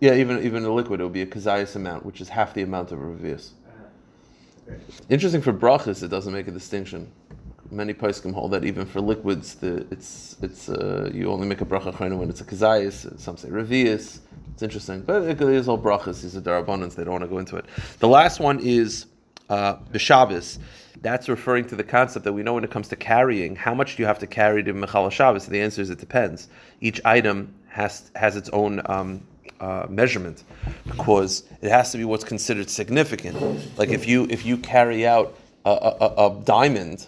Yeah, 0.00 0.14
even 0.14 0.42
even 0.42 0.64
a 0.64 0.72
liquid, 0.72 1.00
it 1.00 1.04
would 1.04 1.12
be 1.12 1.22
a 1.22 1.26
kazayas 1.26 1.76
amount, 1.76 2.06
which 2.06 2.20
is 2.20 2.28
half 2.28 2.54
the 2.54 2.62
amount 2.62 2.92
of. 2.92 3.00
Uh-huh. 3.00 4.74
Interesting 5.08 5.42
for 5.42 5.52
brachas, 5.52 6.02
it 6.02 6.08
doesn't 6.08 6.32
make 6.32 6.48
a 6.48 6.52
distinction. 6.52 7.10
Many 7.70 7.94
poskim 7.94 8.32
hold 8.32 8.52
that 8.52 8.64
even 8.64 8.86
for 8.86 9.00
liquids, 9.00 9.54
the, 9.56 9.86
it's 9.90 10.36
it's 10.42 10.68
uh, 10.68 11.10
you 11.12 11.30
only 11.30 11.48
make 11.48 11.60
a 11.60 11.64
bracha 11.64 12.16
when 12.16 12.30
it's 12.30 12.40
a 12.40 12.44
kazayas. 12.44 13.18
Some 13.18 13.36
say 13.36 13.48
revius. 13.48 14.20
It's 14.52 14.62
interesting, 14.62 15.00
but 15.00 15.22
it 15.22 15.40
is 15.40 15.68
all 15.68 15.78
brachas. 15.78 16.22
These 16.22 16.36
are 16.36 16.40
darabonans. 16.40 16.94
They 16.94 17.02
don't 17.02 17.14
want 17.14 17.24
to 17.24 17.28
go 17.28 17.38
into 17.38 17.56
it. 17.56 17.64
The 17.98 18.06
last 18.06 18.38
one 18.38 18.60
is 18.60 19.06
uh, 19.48 19.76
that's 21.04 21.28
referring 21.28 21.66
to 21.66 21.76
the 21.76 21.84
concept 21.84 22.24
that 22.24 22.32
we 22.32 22.42
know 22.42 22.54
when 22.54 22.64
it 22.64 22.70
comes 22.70 22.88
to 22.88 22.96
carrying, 22.96 23.54
how 23.54 23.74
much 23.74 23.96
do 23.96 24.02
you 24.02 24.06
have 24.06 24.18
to 24.20 24.26
carry 24.26 24.62
to 24.62 24.72
Mechal 24.72 25.10
Shabbos? 25.12 25.46
The 25.46 25.60
answer 25.60 25.82
is 25.82 25.90
it 25.90 25.98
depends. 25.98 26.48
Each 26.80 27.00
item 27.04 27.54
has 27.68 28.10
has 28.14 28.36
its 28.36 28.48
own 28.50 28.80
um, 28.86 29.20
uh, 29.60 29.86
measurement 29.88 30.44
because 30.86 31.44
it 31.60 31.70
has 31.70 31.92
to 31.92 31.98
be 31.98 32.04
what's 32.04 32.24
considered 32.24 32.70
significant. 32.70 33.36
Like 33.78 33.90
if 33.90 34.08
you 34.08 34.26
if 34.30 34.46
you 34.46 34.56
carry 34.56 35.06
out 35.06 35.36
a, 35.66 35.70
a, 35.70 36.26
a 36.26 36.40
diamond, 36.44 37.06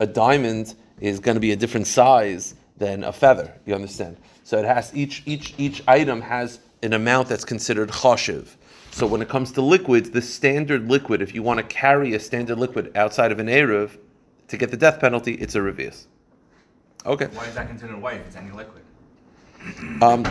a 0.00 0.06
diamond 0.06 0.74
is 1.00 1.20
going 1.20 1.36
to 1.36 1.40
be 1.40 1.52
a 1.52 1.56
different 1.56 1.86
size 1.86 2.54
than 2.78 3.04
a 3.04 3.12
feather. 3.12 3.52
You 3.64 3.74
understand? 3.74 4.16
So 4.42 4.58
it 4.58 4.64
has 4.64 4.94
each 4.94 5.22
each 5.24 5.54
each 5.56 5.82
item 5.86 6.20
has 6.20 6.58
an 6.82 6.94
amount 6.94 7.28
that's 7.28 7.44
considered 7.44 7.90
choshev. 7.90 8.55
So 8.96 9.06
when 9.06 9.20
it 9.20 9.28
comes 9.28 9.52
to 9.52 9.60
liquids, 9.60 10.08
the 10.08 10.22
standard 10.22 10.88
liquid, 10.88 11.20
if 11.20 11.34
you 11.34 11.42
want 11.42 11.58
to 11.58 11.62
carry 11.64 12.14
a 12.14 12.18
standard 12.18 12.56
liquid 12.56 12.92
outside 12.96 13.30
of 13.30 13.38
an 13.38 13.46
Eruv 13.46 13.98
to 14.48 14.56
get 14.56 14.70
the 14.70 14.76
death 14.78 15.00
penalty, 15.00 15.34
it's 15.34 15.54
a 15.54 15.58
revius. 15.58 16.06
Okay. 17.04 17.26
Why 17.26 17.44
is 17.44 17.54
that 17.56 17.68
considered 17.68 18.00
white 18.00 18.20
if 18.22 18.28
it's 18.28 18.36
any 18.36 18.50
liquid? 18.52 18.82
Um, 20.00 20.24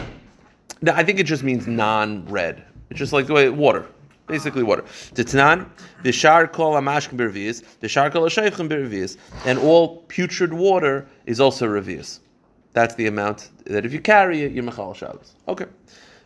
no, 0.82 0.94
I 0.94 1.04
think 1.04 1.20
it 1.20 1.28
just 1.28 1.44
means 1.44 1.68
non-red. 1.68 2.64
It's 2.90 2.98
just 2.98 3.14
like 3.14 3.28
the 3.28 3.34
way 3.34 3.48
water. 3.50 3.86
Basically 4.26 4.64
water. 4.64 4.82
Titnan, 4.82 5.70
v'shar 6.04 6.52
kol 6.52 6.74
amashkim 6.74 7.20
b'revius, 7.20 7.64
v'shar 7.84 8.12
kol 8.12 8.24
ha'shaychim 8.24 8.68
b'revius. 8.68 9.18
And 9.46 9.60
all 9.60 9.98
putrid 10.08 10.52
water 10.52 11.08
is 11.28 11.40
also 11.40 11.68
revius. 11.68 12.20
That's 12.74 12.96
the 12.96 13.06
amount 13.06 13.52
that 13.66 13.86
if 13.86 13.94
you 13.94 14.00
carry 14.00 14.42
it, 14.42 14.54
you're 14.54 14.64
mechal 14.64 14.96
Shabbos. 14.96 15.36
Okay. 15.48 15.68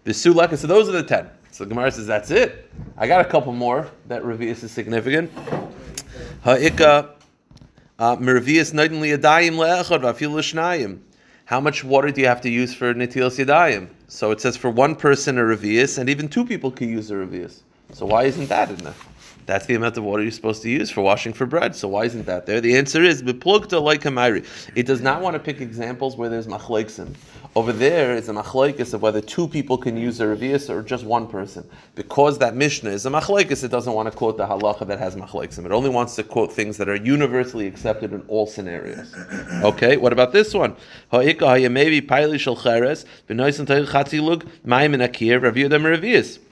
V'sulak, 0.06 0.58
so 0.58 0.68
those 0.68 0.88
are 0.88 0.94
the 0.94 1.04
ten. 1.04 1.30
So 1.60 1.66
Gemara 1.66 1.92
says, 1.92 2.08
that's 2.08 2.32
it. 2.32 2.72
I 2.98 3.06
got 3.06 3.20
a 3.20 3.30
couple 3.30 3.52
more 3.52 3.92
that 4.08 4.24
revius 4.24 4.64
is 4.64 4.72
significant. 4.72 5.30
Ha'ika, 6.46 7.16
uh, 8.00 8.16
mervius 8.16 8.72
noidin 8.72 9.02
liyadayim 9.02 9.58
le'echad 9.58 10.00
v'afil 10.00 10.36
l'shnayim. 10.36 11.00
How 11.44 11.60
much 11.60 11.84
water 11.84 12.12
do 12.12 12.22
you 12.22 12.28
have 12.28 12.40
to 12.44 12.50
use 12.50 12.74
for 12.74 12.94
netilas 12.94 13.46
yadayim? 13.46 13.90
So 14.08 14.32
it 14.32 14.40
says 14.40 14.56
for 14.56 14.70
one 14.70 14.96
person 14.96 15.38
a 15.38 15.42
revius, 15.42 15.98
and 15.98 16.10
even 16.10 16.30
two 16.30 16.46
people 16.46 16.72
can 16.72 16.88
use 16.88 17.12
a 17.12 17.16
revius. 17.16 17.60
So 17.92 18.06
why 18.06 18.24
isn't 18.24 18.48
that 18.48 18.70
in 18.70 18.78
there? 18.78 18.94
That's 19.46 19.66
the 19.66 19.76
amount 19.76 19.98
of 19.98 20.06
water 20.06 20.24
you're 20.24 20.32
supposed 20.32 20.62
to 20.62 20.70
use 20.70 20.90
for 20.90 21.02
washing 21.02 21.34
for 21.34 21.46
bread. 21.46 21.76
So 21.76 21.90
why 21.90 22.06
isn't 22.06 22.26
that 22.28 22.46
there? 22.46 22.62
The 22.62 22.78
answer 22.78 23.04
is 23.04 23.22
like. 23.22 24.06
It 24.76 24.86
does 24.86 25.02
not 25.02 25.22
want 25.22 25.34
to 25.34 25.40
pick 25.40 25.60
examples 25.60 26.16
where 26.16 26.30
there's 26.30 26.48
machleksim. 26.48 27.16
Over 27.56 27.74
there 27.74 28.16
is 28.16 28.30
a 28.30 28.34
machlekes 28.34 28.94
of 28.94 29.02
whether 29.02 29.22
two 29.22 29.48
people 29.48 29.76
can 29.76 29.98
use 29.98 30.22
a 30.22 30.26
revius 30.26 30.70
or 30.70 30.84
just 30.84 31.04
one 31.04 31.26
person. 31.26 31.68
Because 31.96 32.38
that 32.38 32.56
Mishnah 32.56 32.92
is 32.92 33.08
a 33.08 33.10
machlekes, 33.10 33.64
it 33.64 33.70
doesn't 33.70 33.92
want 33.92 34.10
to 34.10 34.16
quote 34.16 34.38
the 34.38 34.46
halacha 34.46 34.86
that 34.86 35.00
has 35.00 35.16
machleksim. 35.16 35.66
It 35.66 35.72
only 35.72 35.90
wants 35.90 36.16
to 36.18 36.24
quote 36.24 36.54
things 36.54 36.78
that 36.78 36.88
are 36.88 36.96
universally 36.96 37.66
accepted 37.66 38.14
in 38.14 38.22
all 38.28 38.46
scenarios. 38.46 39.16
Okay, 39.64 39.98
what 39.98 40.14
about 40.14 40.32
this 40.32 40.54
one? 40.54 40.76
Akir. 41.12 41.70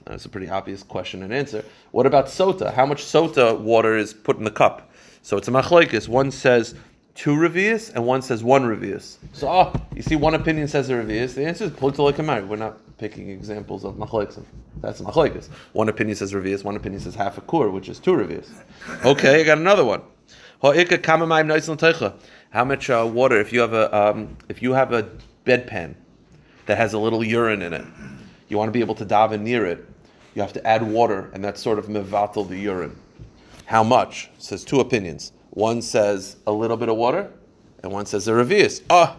That's 0.06 0.26
a 0.26 0.30
pretty 0.30 0.50
obvious 0.50 0.82
question 0.82 1.22
and 1.22 1.32
answer. 1.32 1.64
What 1.92 2.08
about 2.08 2.26
sota? 2.26 2.74
How 2.74 2.88
much 2.88 3.04
sota 3.04 3.60
water 3.60 3.98
is 3.98 4.16
put 4.16 4.38
in 4.38 4.46
the 4.46 4.52
cup? 4.52 4.90
So 5.22 5.38
it's 5.38 5.48
a 5.48 5.52
machlekes. 5.52 6.08
One 6.08 6.32
says 6.32 6.74
two 7.18 7.36
revius 7.36 7.92
and 7.94 8.06
one 8.06 8.22
says 8.22 8.44
one 8.44 8.64
revius. 8.64 9.18
So, 9.34 9.50
oh, 9.50 9.74
you 9.96 10.04
see, 10.04 10.16
one 10.16 10.36
opinion 10.36 10.68
says 10.68 10.90
a 10.90 10.94
revius. 10.94 11.34
The 11.34 11.46
answer 11.46 11.66
is 11.66 11.72
plutalakamari. 11.72 12.48
We're 12.48 12.58
not 12.58 12.78
picking 13.00 13.30
examples 13.30 13.84
of 13.84 13.96
machlekes. 13.96 14.42
That's 14.82 15.02
machlekes. 15.02 15.50
One 15.74 15.90
opinion 15.90 16.16
says 16.16 16.34
revius, 16.34 16.64
one 16.64 16.76
opinion 16.76 17.02
says 17.02 17.16
half 17.16 17.40
a 17.40 17.42
kur, 17.42 17.70
which 17.70 17.90
is 17.90 17.98
two 18.00 18.12
revius. 18.12 18.50
Okay, 19.04 19.42
I 19.42 19.44
got 19.44 19.58
another 19.58 19.84
one. 19.84 20.04
How 22.52 22.64
much 22.64 22.90
uh, 22.90 23.10
water? 23.12 23.40
If 23.40 23.52
you 23.52 23.62
have 23.62 23.74
a 23.74 23.96
um, 23.96 24.38
if 24.48 24.62
you 24.62 24.74
have 24.74 24.94
a 24.94 25.10
bedpan 25.46 25.96
that 26.68 26.78
has 26.78 26.94
a 26.94 27.00
little 27.00 27.24
urine 27.24 27.62
in 27.62 27.74
it, 27.74 27.86
you 28.48 28.58
want 28.58 28.70
to 28.70 28.72
be 28.72 28.80
able 28.80 28.96
to 28.96 29.06
daven 29.06 29.42
near 29.42 29.66
it. 29.66 29.86
You 30.36 30.42
have 30.44 30.54
to 30.54 30.66
add 30.66 30.84
water, 30.84 31.30
and 31.34 31.44
that's 31.44 31.62
sort 31.62 31.80
of 31.80 31.88
mevatel 31.88 32.48
the 32.48 32.58
urine. 32.58 32.96
How 33.66 33.84
much? 33.84 34.30
Says 34.38 34.64
two 34.64 34.80
opinions. 34.80 35.32
One 35.58 35.82
says 35.82 36.36
a 36.46 36.52
little 36.52 36.78
bit 36.78 36.88
of 36.88 36.98
water, 36.98 37.32
and 37.82 37.92
one 37.92 38.06
says 38.06 38.28
a 38.28 38.32
revius. 38.32 38.84
Ah, 38.92 39.18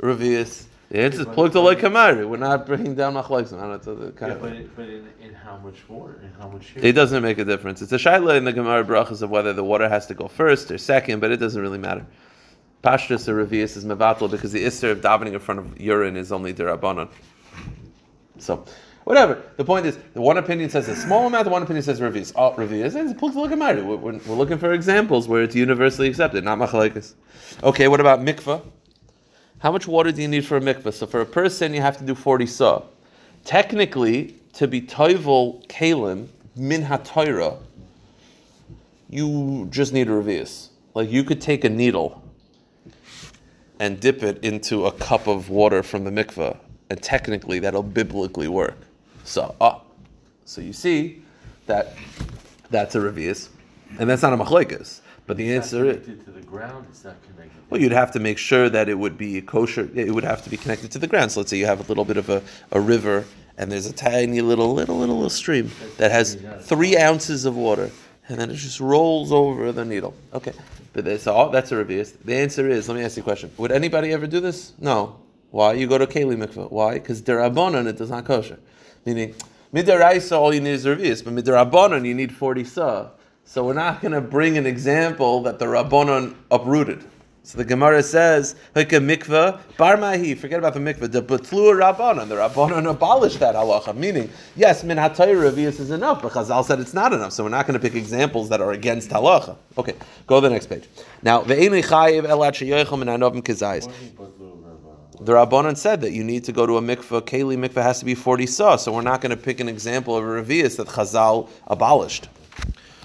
revius. 0.00 0.64
The 0.88 0.98
answer 0.98 1.20
is 1.20 1.26
plugged 1.26 1.52
to 1.52 1.60
like 1.60 1.78
kamari. 1.78 2.28
We're 2.28 2.38
not 2.38 2.66
bringing 2.66 2.96
down 2.96 3.14
machleksim. 3.14 3.62
I 3.62 3.68
don't 3.84 4.16
kind 4.16 4.30
Yeah, 4.32 4.34
of. 4.34 4.42
but, 4.42 4.52
it, 4.52 4.74
but 4.74 4.88
in, 4.88 5.08
in 5.22 5.32
how 5.32 5.58
much 5.58 5.88
water? 5.88 6.18
In 6.24 6.32
how 6.40 6.48
much? 6.48 6.72
It 6.74 6.90
doesn't 6.94 7.22
make 7.22 7.38
a 7.38 7.44
difference. 7.44 7.82
It's 7.82 7.92
a 7.92 7.98
shaila 7.98 8.36
in 8.36 8.42
the 8.42 8.52
Gemara 8.52 8.84
brachas 8.84 9.22
of 9.22 9.30
whether 9.30 9.52
the 9.52 9.62
water 9.62 9.88
has 9.88 10.06
to 10.06 10.14
go 10.14 10.26
first 10.26 10.72
or 10.72 10.78
second, 10.78 11.20
but 11.20 11.30
it 11.30 11.36
doesn't 11.36 11.62
really 11.62 11.78
matter. 11.78 12.04
Pashtus 12.82 13.28
or 13.28 13.46
revius 13.46 13.76
is 13.76 13.84
mevatel 13.84 14.28
because 14.28 14.50
the 14.50 14.64
isser 14.64 14.90
of 14.90 15.02
davening 15.02 15.34
in 15.34 15.38
front 15.38 15.60
of 15.60 15.80
urine 15.80 16.16
is 16.16 16.32
only 16.32 16.52
derabanan. 16.52 17.08
So, 18.38 18.64
whatever. 19.06 19.40
The 19.56 19.64
point 19.64 19.86
is, 19.86 19.96
the 20.14 20.20
one 20.20 20.36
opinion 20.36 20.68
says 20.68 20.88
a 20.88 20.96
small 20.96 21.28
amount, 21.28 21.44
the 21.44 21.50
one 21.50 21.62
opinion 21.62 21.84
says 21.84 22.00
revius. 22.00 22.32
Oh, 22.34 22.52
revius. 22.54 22.96
It's 22.96 23.22
We're, 23.22 23.96
we're, 23.96 24.34
looking 24.34 24.58
for 24.58 24.72
examples 24.72 25.28
where 25.28 25.44
it's 25.44 25.54
universally 25.54 26.08
accepted, 26.08 26.42
not 26.42 26.58
machalekes. 26.58 27.14
Okay, 27.62 27.86
what 27.86 28.00
about 28.00 28.18
mikvah? 28.18 28.62
How 29.60 29.70
much 29.70 29.86
water 29.86 30.10
do 30.10 30.20
you 30.20 30.28
need 30.28 30.44
for 30.44 30.56
a 30.56 30.60
mikvah? 30.60 30.92
So 30.92 31.06
for 31.06 31.20
a 31.20 31.26
person, 31.26 31.72
you 31.72 31.80
have 31.80 31.96
to 31.98 32.04
do 32.04 32.16
40 32.16 32.46
saw. 32.46 32.82
Technically, 33.44 34.34
to 34.54 34.66
be 34.66 34.82
toivel 34.82 35.64
kalim 35.68 36.26
min 36.56 36.82
ha'toira, 36.82 37.58
you 39.08 39.68
just 39.70 39.92
need 39.92 40.08
a 40.08 40.10
revius. 40.10 40.70
Like 40.94 41.12
you 41.12 41.22
could 41.22 41.40
take 41.40 41.62
a 41.62 41.68
needle 41.68 42.24
and 43.78 44.00
dip 44.00 44.24
it 44.24 44.42
into 44.42 44.86
a 44.86 44.90
cup 44.90 45.28
of 45.28 45.48
water 45.48 45.84
from 45.84 46.02
the 46.02 46.10
mikvah, 46.10 46.58
and 46.90 47.00
technically 47.00 47.60
that'll 47.60 47.84
biblically 47.84 48.48
work. 48.48 48.85
So, 49.26 49.54
ah, 49.60 49.80
so 50.44 50.60
you 50.60 50.72
see 50.72 51.22
that 51.66 51.96
that's 52.70 52.94
a 52.94 52.98
revius, 52.98 53.48
and 53.98 54.08
that's 54.08 54.22
not 54.22 54.32
a 54.32 54.36
machlekes. 54.36 55.00
But 55.26 55.36
the 55.36 55.50
It's 55.50 55.72
answer 55.72 55.84
is, 55.86 56.06
to 56.06 56.30
the 56.30 56.40
ground. 56.42 56.86
It's 56.88 57.02
not 57.04 57.16
connected. 57.22 57.60
well, 57.68 57.80
you'd 57.80 57.90
have 57.90 58.12
to 58.12 58.20
make 58.20 58.38
sure 58.38 58.70
that 58.70 58.88
it 58.88 58.94
would 58.94 59.18
be 59.18 59.40
kosher. 59.42 59.90
It 59.94 60.14
would 60.14 60.22
have 60.22 60.44
to 60.44 60.50
be 60.50 60.56
connected 60.56 60.92
to 60.92 61.00
the 61.00 61.08
ground. 61.08 61.32
So 61.32 61.40
let's 61.40 61.50
say 61.50 61.56
you 61.58 61.66
have 61.66 61.80
a 61.80 61.88
little 61.88 62.04
bit 62.04 62.16
of 62.16 62.30
a, 62.30 62.40
a 62.70 62.80
river, 62.80 63.24
and 63.58 63.72
there's 63.72 63.86
a 63.86 63.92
tiny 63.92 64.40
little, 64.40 64.72
little, 64.72 64.96
little, 64.96 65.16
little 65.16 65.28
stream 65.30 65.72
that 65.96 66.12
has 66.12 66.38
three 66.60 66.96
ounces 66.96 67.44
of 67.44 67.56
water, 67.56 67.90
and 68.28 68.38
then 68.38 68.50
it 68.50 68.54
just 68.54 68.78
rolls 68.78 69.32
over 69.32 69.72
the 69.72 69.84
needle. 69.84 70.14
Okay, 70.32 70.52
but 70.92 71.20
so 71.20 71.34
all, 71.34 71.50
that's 71.50 71.72
a 71.72 71.74
revius. 71.74 72.16
The 72.24 72.36
answer 72.36 72.68
is, 72.68 72.88
let 72.88 72.94
me 72.96 73.02
ask 73.02 73.16
you 73.16 73.22
a 73.22 73.24
question: 73.24 73.50
Would 73.56 73.72
anybody 73.72 74.12
ever 74.12 74.28
do 74.28 74.38
this? 74.38 74.72
No. 74.78 75.16
Why? 75.50 75.72
You 75.72 75.88
go 75.88 75.98
to 75.98 76.06
Keli 76.06 76.36
mikvah. 76.36 76.70
Why? 76.70 76.94
Because 76.94 77.22
derabanan 77.22 77.86
it 77.88 77.96
does 77.96 78.10
not 78.10 78.24
kosher. 78.26 78.58
Meaning, 79.06 79.34
midaraisa 79.72 80.32
all 80.32 80.52
you 80.52 80.60
need 80.60 80.72
is 80.72 80.84
revius, 80.84 81.24
but 81.24 81.32
midarabanan 81.32 82.04
you 82.04 82.12
need 82.12 82.34
forty 82.34 82.64
sa. 82.64 83.10
So 83.44 83.64
we're 83.64 83.74
not 83.74 84.00
going 84.00 84.10
to 84.10 84.20
bring 84.20 84.58
an 84.58 84.66
example 84.66 85.42
that 85.42 85.60
the 85.60 85.66
rabbanon 85.66 86.34
uprooted. 86.50 87.04
So 87.44 87.58
the 87.58 87.64
Gemara 87.64 88.02
says, 88.02 88.56
like 88.74 88.92
a 88.92 88.96
mikvah, 88.96 89.60
bar 89.76 89.96
mahi, 89.96 90.34
forget 90.34 90.58
about 90.58 90.74
the 90.74 90.80
mikvah, 90.80 91.12
the 91.12 91.22
betlu 91.22 91.80
rabbanon, 91.80 92.28
the 92.28 92.34
rabbanon 92.34 92.90
abolished 92.90 93.38
that 93.38 93.54
halacha, 93.54 93.96
meaning, 93.96 94.32
yes, 94.56 94.82
min 94.82 94.96
hatayr 94.96 95.48
revius 95.48 95.78
is 95.78 95.92
enough, 95.92 96.22
but 96.22 96.32
Chazal 96.32 96.64
said 96.64 96.80
it's 96.80 96.92
not 96.92 97.12
enough, 97.12 97.32
so 97.32 97.44
we're 97.44 97.50
not 97.50 97.68
going 97.68 97.78
to 97.78 97.80
pick 97.80 97.94
examples 97.94 98.48
that 98.48 98.60
are 98.60 98.72
against 98.72 99.10
halacha. 99.10 99.56
Okay, 99.78 99.94
go 100.26 100.40
to 100.40 100.48
the 100.48 100.52
next 100.52 100.66
page. 100.66 100.88
Now, 101.22 101.42
ve'eni 101.42 101.84
chayiv 101.84 102.24
elat 102.24 102.54
sheyoichel 102.54 102.98
min 102.98 103.06
hanovim 103.06 103.44
kizayis. 103.44 103.88
The 105.18 105.32
Rabbanon 105.32 105.78
said 105.78 106.02
that 106.02 106.12
you 106.12 106.22
need 106.22 106.44
to 106.44 106.52
go 106.52 106.66
to 106.66 106.76
a 106.76 106.82
mikvah, 106.82 107.22
keli 107.22 107.56
mikvah 107.56 107.82
has 107.82 108.00
to 108.00 108.04
be 108.04 108.14
40 108.14 108.46
saw, 108.46 108.76
so 108.76 108.92
we're 108.92 109.00
not 109.00 109.22
going 109.22 109.30
to 109.30 109.36
pick 109.36 109.60
an 109.60 109.68
example 109.68 110.14
of 110.14 110.22
a 110.22 110.26
revius 110.26 110.76
that 110.76 110.88
Chazal 110.88 111.48
abolished. 111.66 112.28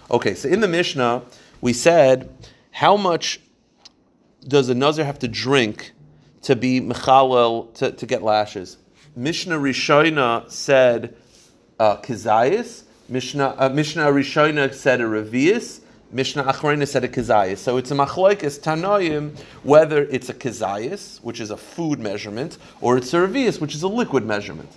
Okay, 0.09 0.35
so 0.35 0.49
in 0.49 0.59
the 0.59 0.67
Mishnah, 0.67 1.23
we 1.61 1.71
said, 1.71 2.29
how 2.71 2.97
much 2.97 3.39
does 4.45 4.67
a 4.67 4.75
Nazir 4.75 5.05
have 5.05 5.19
to 5.19 5.27
drink 5.29 5.93
to 6.41 6.55
be 6.55 6.81
Mechalel, 6.81 7.73
to, 7.75 7.91
to 7.91 8.05
get 8.05 8.23
lashes? 8.23 8.77
Mishnah 9.15 9.57
Rishona 9.57 10.51
said 10.51 11.15
uh, 11.79 11.97
Kizayis, 11.97 12.83
Mishnah, 13.07 13.55
uh, 13.57 13.69
Mishnah 13.69 14.03
Rishona 14.03 14.73
said 14.73 14.99
a 14.99 15.05
Revius, 15.05 15.80
Mishnah 16.13 16.43
Achrona 16.43 16.85
said 16.87 17.05
a 17.05 17.07
Kizayis. 17.07 17.57
So 17.57 17.77
it's 17.77 17.89
a 17.91 17.93
Machloikis 17.93 18.59
Tanoim, 18.59 19.37
whether 19.63 20.03
it's 20.03 20.29
a 20.29 20.33
Kizayis, 20.33 21.23
which 21.23 21.39
is 21.39 21.51
a 21.51 21.57
food 21.57 21.99
measurement, 21.99 22.57
or 22.81 22.97
it's 22.97 23.13
a 23.13 23.17
Revius, 23.17 23.61
which 23.61 23.73
is 23.73 23.83
a 23.83 23.87
liquid 23.87 24.25
measurement. 24.25 24.69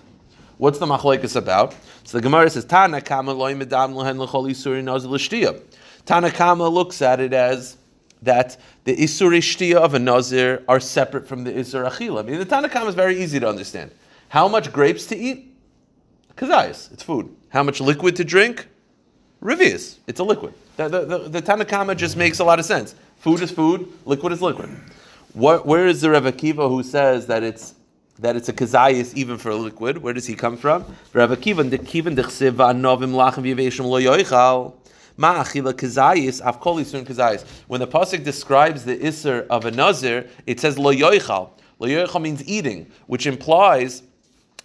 What's 0.58 0.78
the 0.78 0.86
machlekes 0.86 1.34
about? 1.34 1.74
So 2.04 2.18
the 2.18 2.22
Gemara 2.22 2.48
says, 2.48 2.64
Tana 2.64 3.00
Kama 3.00 3.32
loy 3.32 3.54
medam 3.54 3.94
lohen 3.94 4.18
l'chol 4.18 4.48
isuri. 4.48 5.60
Tana 6.04 6.30
Kama 6.30 6.68
looks 6.68 7.02
at 7.02 7.18
it 7.18 7.32
as 7.32 7.76
that 8.22 8.56
the 8.84 8.96
isuri 8.96 9.38
shtiyah 9.38 9.76
of 9.76 9.94
a 9.94 9.98
nazir 9.98 10.62
are 10.68 10.78
separate 10.78 11.26
from 11.26 11.42
the 11.42 11.50
isur 11.50 11.90
achila. 11.90 12.20
I 12.20 12.22
mean, 12.22 12.38
the 12.38 12.44
Tana 12.44 12.68
Kama 12.68 12.88
is 12.88 12.94
very 12.94 13.20
easy 13.20 13.40
to 13.40 13.48
understand. 13.48 13.90
How 14.28 14.46
much 14.46 14.72
grapes 14.72 15.06
to 15.06 15.16
eat? 15.16 15.52
Kazayas, 16.36 16.92
it's 16.92 17.02
food. 17.02 17.34
How 17.48 17.64
much 17.64 17.80
liquid 17.80 18.14
to 18.16 18.24
drink? 18.24 18.68
Revius, 19.42 19.98
it's 20.06 20.20
a 20.20 20.24
liquid. 20.24 20.54
The, 20.76 20.88
the, 20.88 21.04
the, 21.04 21.18
the 21.28 21.42
Tanakama 21.42 21.96
just 21.96 22.16
makes 22.16 22.40
a 22.40 22.44
lot 22.44 22.58
of 22.58 22.64
sense. 22.64 22.94
Food 23.18 23.42
is 23.42 23.50
food, 23.50 23.92
liquid 24.04 24.32
is 24.32 24.42
liquid. 24.42 24.70
What, 25.32 25.66
where 25.66 25.86
is 25.86 26.00
the 26.00 26.10
Rav 26.10 26.24
Akiva 26.24 26.68
who 26.68 26.82
says 26.82 27.26
that 27.28 27.42
it's 27.42 27.74
that 28.20 28.36
it's 28.36 28.48
a 28.48 28.52
kazayis 28.52 29.12
even 29.14 29.38
for 29.38 29.50
a 29.50 29.56
liquid. 29.56 29.98
Where 29.98 30.12
does 30.12 30.26
he 30.26 30.36
come 30.36 30.56
from? 30.56 30.84
Rav 31.12 31.30
Akiva, 31.30 31.68
the 31.68 31.78
kivan 31.78 32.16
dechsev 32.16 32.52
va'anovim 32.52 33.12
lachem 33.12 33.42
v'yiveshim 33.42 33.84
lo 33.84 34.00
yoichal. 34.00 34.74
When 35.16 35.34
the 37.80 37.86
pasuk 37.86 38.24
describes 38.24 38.84
the 38.84 39.06
iser 39.06 39.46
of 39.48 39.64
a 39.64 39.70
nazir, 39.70 40.28
it 40.46 40.58
says 40.58 40.76
lo 40.76 40.92
yoichal. 40.92 41.50
Lo 41.78 41.88
yoichal 41.88 42.20
means 42.20 42.42
eating, 42.48 42.90
which 43.06 43.26
implies 43.26 44.02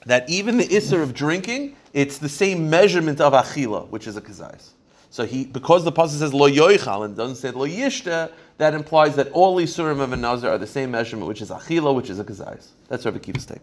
that 0.06 0.28
even 0.30 0.58
the 0.58 0.76
iser 0.76 1.04
of 1.04 1.14
drinking, 1.14 1.76
it's 1.94 2.18
the 2.18 2.30
same 2.30 2.68
measurement 2.70 3.22
of 3.22 3.34
achila, 3.34 3.88
which 3.90 4.08
is 4.08 4.18
a 4.18 4.22
kazayis. 4.22 4.72
So 5.12 5.26
he, 5.26 5.46
because 5.46 5.84
the 5.84 5.92
pasuk 5.92 6.20
says 6.20 6.34
lo 6.34 6.50
yoichal 6.50 7.04
and 7.06 7.16
doesn't 7.18 7.38
say 7.38 7.52
lo 7.52 7.68
yishta, 7.68 8.32
that 8.58 8.74
implies 8.74 9.16
that 9.16 9.30
all 9.32 9.56
isurim 9.58 10.00
of 10.00 10.14
a 10.14 10.18
nazir 10.18 10.50
are 10.50 10.58
the 10.58 10.68
same 10.68 10.92
measurement, 10.92 11.28
which 11.28 11.42
is 11.42 11.50
achila, 11.50 11.96
which 11.96 12.10
is 12.10 12.20
a 12.20 12.24
kazayis. 12.24 12.68
That's 12.88 13.06
Rabbi 13.06 13.20
Kiva's 13.20 13.46
take. 13.46 13.62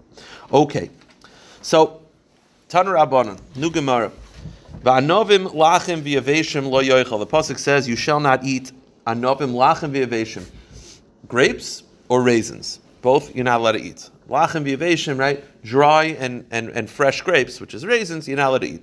Okay, 0.52 0.90
so 1.62 2.02
Tan 2.68 2.86
Rabbanon, 2.86 3.38
new 3.54 3.70
Gemara. 3.70 4.10
Va'anovim 4.82 5.52
lachim 5.52 6.02
v'yaveshim 6.02 6.68
lo 6.68 6.82
yoichal. 6.82 7.18
The 7.20 7.26
pasuk 7.26 7.58
says, 7.58 7.88
"You 7.88 7.94
shall 7.94 8.20
not 8.20 8.42
eat 8.42 8.72
anovim 9.06 9.52
lachim 9.52 9.92
v'yaveshim, 9.92 10.46
grapes 11.28 11.84
or 12.08 12.22
raisins. 12.22 12.80
Both 13.02 13.36
you're 13.36 13.44
not 13.44 13.60
allowed 13.60 13.72
to 13.72 13.82
eat. 13.82 14.10
Lachim 14.28 14.64
v'yaveshim, 14.64 15.18
right? 15.18 15.44
Dry 15.62 16.16
and, 16.18 16.44
and, 16.50 16.70
and 16.70 16.90
fresh 16.90 17.22
grapes, 17.22 17.60
which 17.60 17.74
is 17.74 17.86
raisins, 17.86 18.26
you're 18.26 18.36
not 18.36 18.48
allowed 18.48 18.62
to 18.62 18.68
eat. 18.68 18.82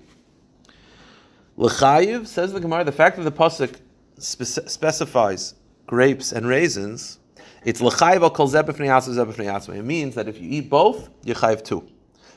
L'chayiv 1.56 2.28
says 2.28 2.54
the 2.54 2.60
Gemara. 2.60 2.84
The 2.84 2.92
fact 2.92 3.18
that 3.18 3.24
the 3.24 3.32
pasuk 3.32 3.76
spec- 4.18 4.70
specifies 4.70 5.56
grapes 5.86 6.32
and 6.32 6.48
raisins, 6.48 7.20
it's 7.64 7.82
l'chayiv 7.82 8.22
al 8.22 8.32
kol 8.32 8.50
zeh. 8.50 9.78
It 9.78 9.86
means 9.86 10.16
that 10.16 10.28
if 10.28 10.40
you 10.40 10.50
eat 10.50 10.70
both, 10.70 11.10
you 11.24 11.34
chayiv 11.36 11.64
two. 11.64 11.88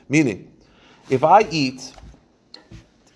Meaning, 0.09 0.51
if 1.09 1.23
I 1.23 1.41
eat 1.49 1.93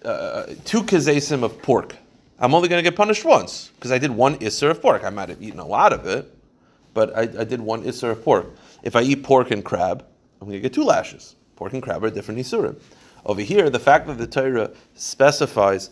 uh, 0.03 0.47
two 0.65 0.83
kazesim 0.83 1.43
of 1.43 1.61
pork, 1.61 1.95
I'm 2.39 2.55
only 2.55 2.67
going 2.67 2.83
to 2.83 2.89
get 2.89 2.97
punished 2.97 3.23
once 3.23 3.69
because 3.75 3.91
I 3.91 3.99
did 3.99 4.11
one 4.11 4.37
isser 4.39 4.71
of 4.71 4.81
pork. 4.81 5.03
I 5.03 5.11
might 5.11 5.29
have 5.29 5.41
eaten 5.41 5.59
a 5.59 5.65
lot 5.65 5.93
of 5.93 6.07
it, 6.07 6.35
but 6.93 7.15
I, 7.15 7.21
I 7.21 7.43
did 7.43 7.61
one 7.61 7.83
isser 7.83 8.09
of 8.11 8.23
pork. 8.23 8.47
If 8.81 8.95
I 8.95 9.03
eat 9.03 9.23
pork 9.23 9.51
and 9.51 9.63
crab, 9.63 10.03
I'm 10.41 10.47
going 10.47 10.57
to 10.57 10.61
get 10.61 10.73
two 10.73 10.83
lashes. 10.83 11.35
Pork 11.55 11.73
and 11.73 11.83
crab 11.83 12.03
are 12.03 12.09
different 12.09 12.39
isurim. 12.39 12.81
Over 13.25 13.41
here, 13.41 13.69
the 13.69 13.79
fact 13.79 14.07
that 14.07 14.17
the 14.17 14.27
Torah 14.27 14.71
specifies 14.95 15.91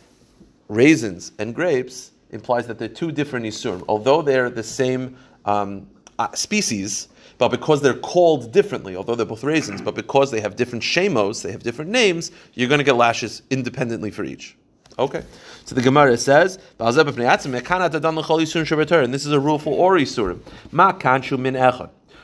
raisins 0.67 1.31
and 1.39 1.53
grapes 1.53 2.11
implies 2.31 2.67
that 2.67 2.77
they're 2.77 2.87
two 2.87 3.11
different 3.11 3.45
isurim. 3.45 3.83
Although 3.87 4.21
they're 4.21 4.49
the 4.49 4.63
same 4.63 5.17
um, 5.45 5.87
uh, 6.17 6.31
species, 6.33 7.07
but 7.37 7.49
because 7.49 7.81
they're 7.81 7.93
called 7.93 8.51
differently, 8.51 8.95
although 8.95 9.15
they're 9.15 9.25
both 9.25 9.43
raisins, 9.43 9.81
but 9.81 9.95
because 9.95 10.29
they 10.29 10.41
have 10.41 10.55
different 10.55 10.83
shemos, 10.83 11.41
they 11.41 11.51
have 11.51 11.63
different 11.63 11.89
names, 11.89 12.31
you're 12.53 12.67
going 12.67 12.79
to 12.79 12.83
get 12.83 12.95
lashes 12.95 13.43
independently 13.49 14.11
for 14.11 14.23
each. 14.23 14.57
Okay. 14.97 15.23
So 15.63 15.75
the 15.75 15.81
Gemara 15.81 16.17
says, 16.17 16.59
and 16.79 16.89
this 19.13 19.25
is 19.25 19.31
a 19.31 19.39
rule 19.39 19.59
for 19.59 19.73
all 19.77 19.91
isurim. 19.91 20.39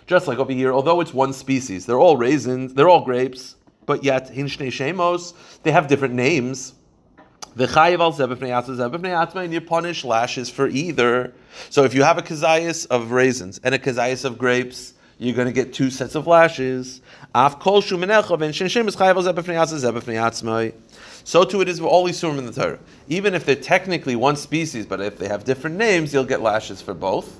Just 0.07 0.27
like 0.27 0.37
over 0.37 0.51
here, 0.51 0.73
although 0.73 0.99
it's 1.01 1.13
one 1.13 1.31
species, 1.31 1.85
they're 1.85 1.99
all 1.99 2.17
raisins, 2.17 2.73
they're 2.73 2.89
all 2.89 3.05
grapes, 3.05 3.55
but 3.85 4.03
yet 4.03 4.31
hinshne 4.31 4.67
shemos, 4.67 5.33
they 5.63 5.71
have 5.71 5.87
different 5.87 6.13
names. 6.13 6.73
And 7.57 9.53
you 9.53 9.61
punish 9.61 10.03
lashes 10.03 10.49
for 10.49 10.67
either. 10.67 11.33
So 11.69 11.83
if 11.83 11.93
you 11.93 12.03
have 12.03 12.17
a 12.17 12.21
kazayas 12.21 12.87
of 12.87 13.11
raisins 13.11 13.61
and 13.63 13.73
a 13.73 13.79
kazayas 13.79 14.25
of 14.25 14.37
grapes, 14.37 14.93
you're 15.17 15.35
going 15.35 15.47
to 15.47 15.53
get 15.53 15.73
two 15.73 15.89
sets 15.89 16.15
of 16.15 16.27
lashes. 16.27 16.99
So 17.33 17.49
too 21.43 21.61
it 21.61 21.69
is 21.69 21.81
with 21.81 21.89
all 21.89 22.09
isurim 22.09 22.37
in 22.37 22.45
the 22.45 22.51
Torah. 22.51 22.79
Even 23.07 23.33
if 23.33 23.45
they're 23.45 23.55
technically 23.55 24.17
one 24.17 24.35
species, 24.35 24.85
but 24.85 24.99
if 24.99 25.17
they 25.17 25.29
have 25.29 25.45
different 25.45 25.77
names, 25.77 26.13
you'll 26.13 26.25
get 26.25 26.41
lashes 26.41 26.81
for 26.81 26.93
both. 26.93 27.39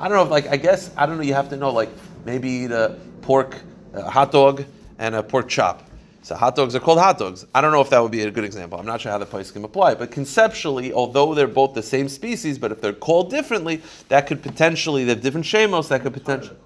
I 0.00 0.08
don't 0.08 0.16
know 0.16 0.24
if, 0.24 0.30
like, 0.30 0.48
I 0.48 0.56
guess, 0.56 0.90
I 0.96 1.04
don't 1.04 1.18
know, 1.18 1.22
you 1.22 1.34
have 1.34 1.50
to 1.50 1.56
know, 1.56 1.70
like, 1.70 1.90
maybe 2.24 2.66
the 2.66 2.98
pork, 3.20 3.60
a 3.92 4.10
hot 4.10 4.32
dog, 4.32 4.64
and 5.02 5.16
a 5.16 5.22
pork 5.22 5.48
chop. 5.48 5.82
So 6.22 6.36
hot 6.36 6.54
dogs 6.54 6.76
are 6.76 6.80
called 6.80 7.00
hot 7.00 7.18
dogs. 7.18 7.44
I 7.52 7.60
don't 7.60 7.72
know 7.72 7.80
if 7.80 7.90
that 7.90 8.00
would 8.00 8.12
be 8.12 8.22
a 8.22 8.30
good 8.30 8.44
example. 8.44 8.78
I'm 8.78 8.86
not 8.86 9.00
sure 9.00 9.10
how 9.10 9.18
the 9.18 9.26
place 9.26 9.50
can 9.50 9.64
apply, 9.64 9.96
but 9.96 10.12
conceptually, 10.12 10.92
although 10.92 11.34
they're 11.34 11.48
both 11.48 11.74
the 11.74 11.82
same 11.82 12.08
species, 12.08 12.56
but 12.56 12.70
if 12.70 12.80
they're 12.80 12.92
called 12.92 13.28
differently, 13.28 13.82
that 14.08 14.28
could 14.28 14.40
potentially, 14.40 15.02
they 15.02 15.10
have 15.10 15.20
different 15.20 15.44
shemos, 15.44 15.88
that 15.88 16.02
could 16.02 16.12
potentially. 16.12 16.56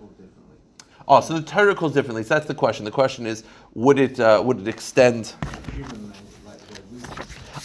Oh, 1.08 1.22
so 1.22 1.38
the 1.38 1.40
Torah 1.40 1.74
calls 1.74 1.94
differently. 1.94 2.24
So 2.24 2.34
that's 2.34 2.46
the 2.46 2.54
question. 2.54 2.84
The 2.84 2.90
question 2.90 3.26
is, 3.26 3.44
would 3.72 3.98
it 3.98 4.20
uh, 4.20 4.42
would 4.44 4.60
it 4.60 4.68
extend? 4.68 5.32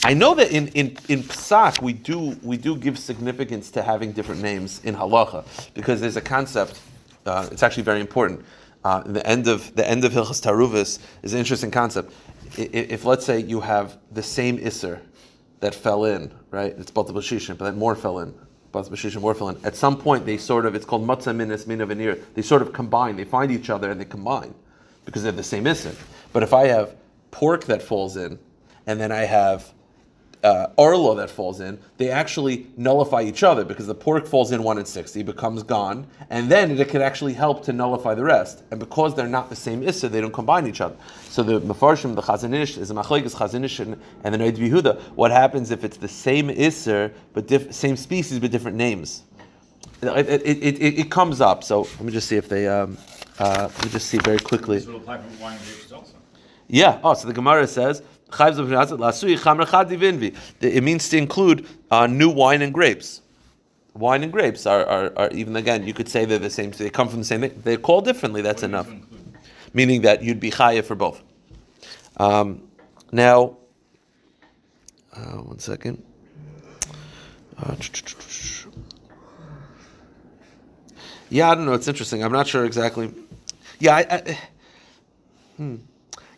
I 0.04 0.14
know 0.14 0.34
that 0.36 0.52
in, 0.52 0.68
in, 0.70 0.98
in 1.10 1.24
Psak 1.24 1.82
we 1.82 1.92
do 1.94 2.38
we 2.44 2.56
do 2.56 2.78
give 2.78 2.98
significance 2.98 3.72
to 3.72 3.82
having 3.82 4.12
different 4.14 4.42
names 4.42 4.80
in 4.86 4.96
halacha 4.96 5.44
because 5.74 6.00
there's 6.00 6.18
a 6.18 6.22
concept. 6.22 6.80
Uh, 7.26 7.50
it's 7.52 7.64
actually 7.64 7.84
very 7.84 8.00
important. 8.00 8.46
Uh, 8.84 9.02
the 9.02 9.26
end 9.28 9.48
of 9.48 9.76
the 9.76 9.88
end 9.88 10.04
of 10.06 10.12
Hilchas 10.12 10.42
Taruvis 10.42 11.00
is 11.22 11.34
an 11.34 11.40
interesting 11.40 11.72
concept. 11.72 12.12
If, 12.58 12.74
if 12.74 13.06
let's 13.06 13.26
say 13.26 13.40
you 13.40 13.62
have 13.62 13.98
the 14.12 14.24
same 14.24 14.58
isser 14.58 15.00
that 15.60 15.76
fell 15.76 16.06
in, 16.06 16.34
right? 16.50 16.74
It's 16.78 16.92
both 16.92 17.08
the 17.08 17.14
Bashishim, 17.14 17.58
but 17.58 17.66
then 17.66 17.78
more 17.78 17.96
fell 17.96 18.20
in. 18.20 18.34
Bashishim 18.74 19.22
more 19.22 19.36
fell 19.36 19.50
in. 19.50 19.58
At 19.64 19.76
some 19.76 19.98
point, 19.98 20.26
they 20.26 20.38
sort 20.38 20.66
of 20.66 20.76
it's 20.76 20.86
called 20.86 21.06
matzah 21.06 21.36
minas 21.36 21.68
mina. 21.68 21.86
They 22.34 22.42
sort 22.42 22.62
of 22.62 22.74
combine. 22.74 23.16
They 23.18 23.26
find 23.26 23.52
each 23.52 23.70
other 23.70 23.92
and 23.92 24.00
they 24.00 24.06
combine 24.06 24.56
because 25.06 25.24
they're 25.24 25.32
the 25.32 25.44
same 25.44 25.66
isser. 25.66 25.96
But 26.34 26.44
if 26.44 26.54
I 26.54 26.68
have 26.68 26.96
pork 27.32 27.66
that 27.66 27.82
falls 27.82 28.18
in, 28.18 28.40
and 28.88 29.00
then 29.00 29.12
I 29.12 29.22
have 29.22 29.72
uh, 30.44 30.68
Orlah 30.76 31.16
that 31.18 31.30
falls 31.30 31.60
in, 31.60 31.80
they 31.98 32.10
actually 32.10 32.68
nullify 32.78 33.22
each 33.22 33.44
other 33.44 33.64
because 33.64 33.88
the 33.88 33.96
pork 33.96 34.26
falls 34.26 34.52
in 34.52 34.64
1 34.64 34.78
in 34.80 34.86
60, 34.86 35.24
becomes 35.24 35.64
gone, 35.64 36.08
and 36.30 36.50
then 36.50 36.78
it 36.80 36.90
can 36.90 37.02
actually 37.02 37.34
help 37.34 37.64
to 37.66 37.74
nullify 37.74 38.16
the 38.16 38.24
rest. 38.24 38.64
And 38.72 38.80
because 38.80 39.16
they're 39.16 39.28
not 39.28 39.50
the 39.50 39.56
same 39.56 39.84
Issa, 39.84 40.10
they 40.10 40.22
don't 40.22 40.34
combine 40.34 40.68
each 40.68 40.82
other. 40.82 40.96
So 41.30 41.44
the 41.44 41.62
Mefarshim, 41.62 42.16
the 42.16 42.22
Chazanish, 42.22 42.78
is 42.78 42.90
a 42.90 42.94
Machlekes 42.94 43.36
Chazanish 43.36 43.80
and, 43.80 44.02
and 44.24 44.34
the 44.34 44.40
Noid 44.40 44.58
Yehuda. 44.58 45.00
What 45.16 45.32
happens 45.32 45.72
if 45.72 45.84
it's 45.84 45.98
the 45.98 46.08
same 46.08 46.50
Isser, 46.50 47.14
but 47.34 47.48
diff- 47.48 47.74
same 47.74 47.96
species, 47.96 48.40
but 48.40 48.52
different 48.52 48.78
names? 48.78 49.24
It, 50.02 50.28
it, 50.28 50.42
it, 50.44 50.82
it, 50.82 51.00
it 51.00 51.12
comes 51.12 51.42
up. 51.42 51.64
So 51.64 51.82
let 51.82 52.02
me 52.02 52.12
just 52.12 52.28
see 52.28 52.36
if 52.36 52.50
they, 52.50 52.68
um, 52.68 52.98
uh, 53.38 53.70
let 53.72 53.86
me 53.86 53.92
just 53.92 54.08
see 54.08 54.18
very 54.18 54.40
quickly. 54.40 54.78
This 54.80 54.88
will 54.88 54.98
apply 54.98 55.20
wine 55.40 55.58
grapes 55.60 55.92
also. 55.92 56.16
Yeah. 56.72 57.00
Oh, 57.04 57.14
so 57.14 57.28
the 57.28 57.34
Gemara 57.34 57.68
says 57.68 58.02
it 60.62 60.84
means 60.84 61.10
to 61.10 61.18
include 61.18 61.68
uh, 61.92 62.08
new 62.08 62.30
wine 62.30 62.62
and 62.62 62.74
grapes. 62.74 63.22
Wine 63.94 64.24
and 64.24 64.32
grapes 64.32 64.66
are, 64.66 64.86
are, 64.86 65.12
are, 65.18 65.30
even 65.32 65.58
again 65.58 65.86
you 65.86 65.94
could 65.94 66.08
say 66.08 66.24
they're 66.24 66.40
the 66.40 66.50
same. 66.50 66.72
They 66.72 66.90
come 66.90 67.10
from 67.10 67.20
the 67.20 67.26
same. 67.26 67.42
They're 67.64 67.76
called 67.76 68.06
differently. 68.06 68.42
That's 68.42 68.64
enough. 68.64 68.90
Meaning 69.74 70.04
that 70.04 70.24
you'd 70.24 70.40
be 70.40 70.50
chayav 70.50 70.86
for 70.86 70.96
both. 70.96 71.22
Um, 72.16 72.64
now, 73.12 73.58
uh, 75.14 75.40
one 75.44 75.60
second. 75.60 76.02
Uh, 77.58 77.76
yeah, 81.30 81.52
I 81.52 81.56
don't 81.56 81.66
know. 81.66 81.74
It's 81.74 81.90
interesting. 81.90 82.24
I'm 82.24 82.32
not 82.32 82.48
sure 82.48 82.64
exactly. 82.64 83.14
Yeah, 83.80 83.98
I, 83.98 84.06
I 84.10 84.40
hmm. 85.58 85.76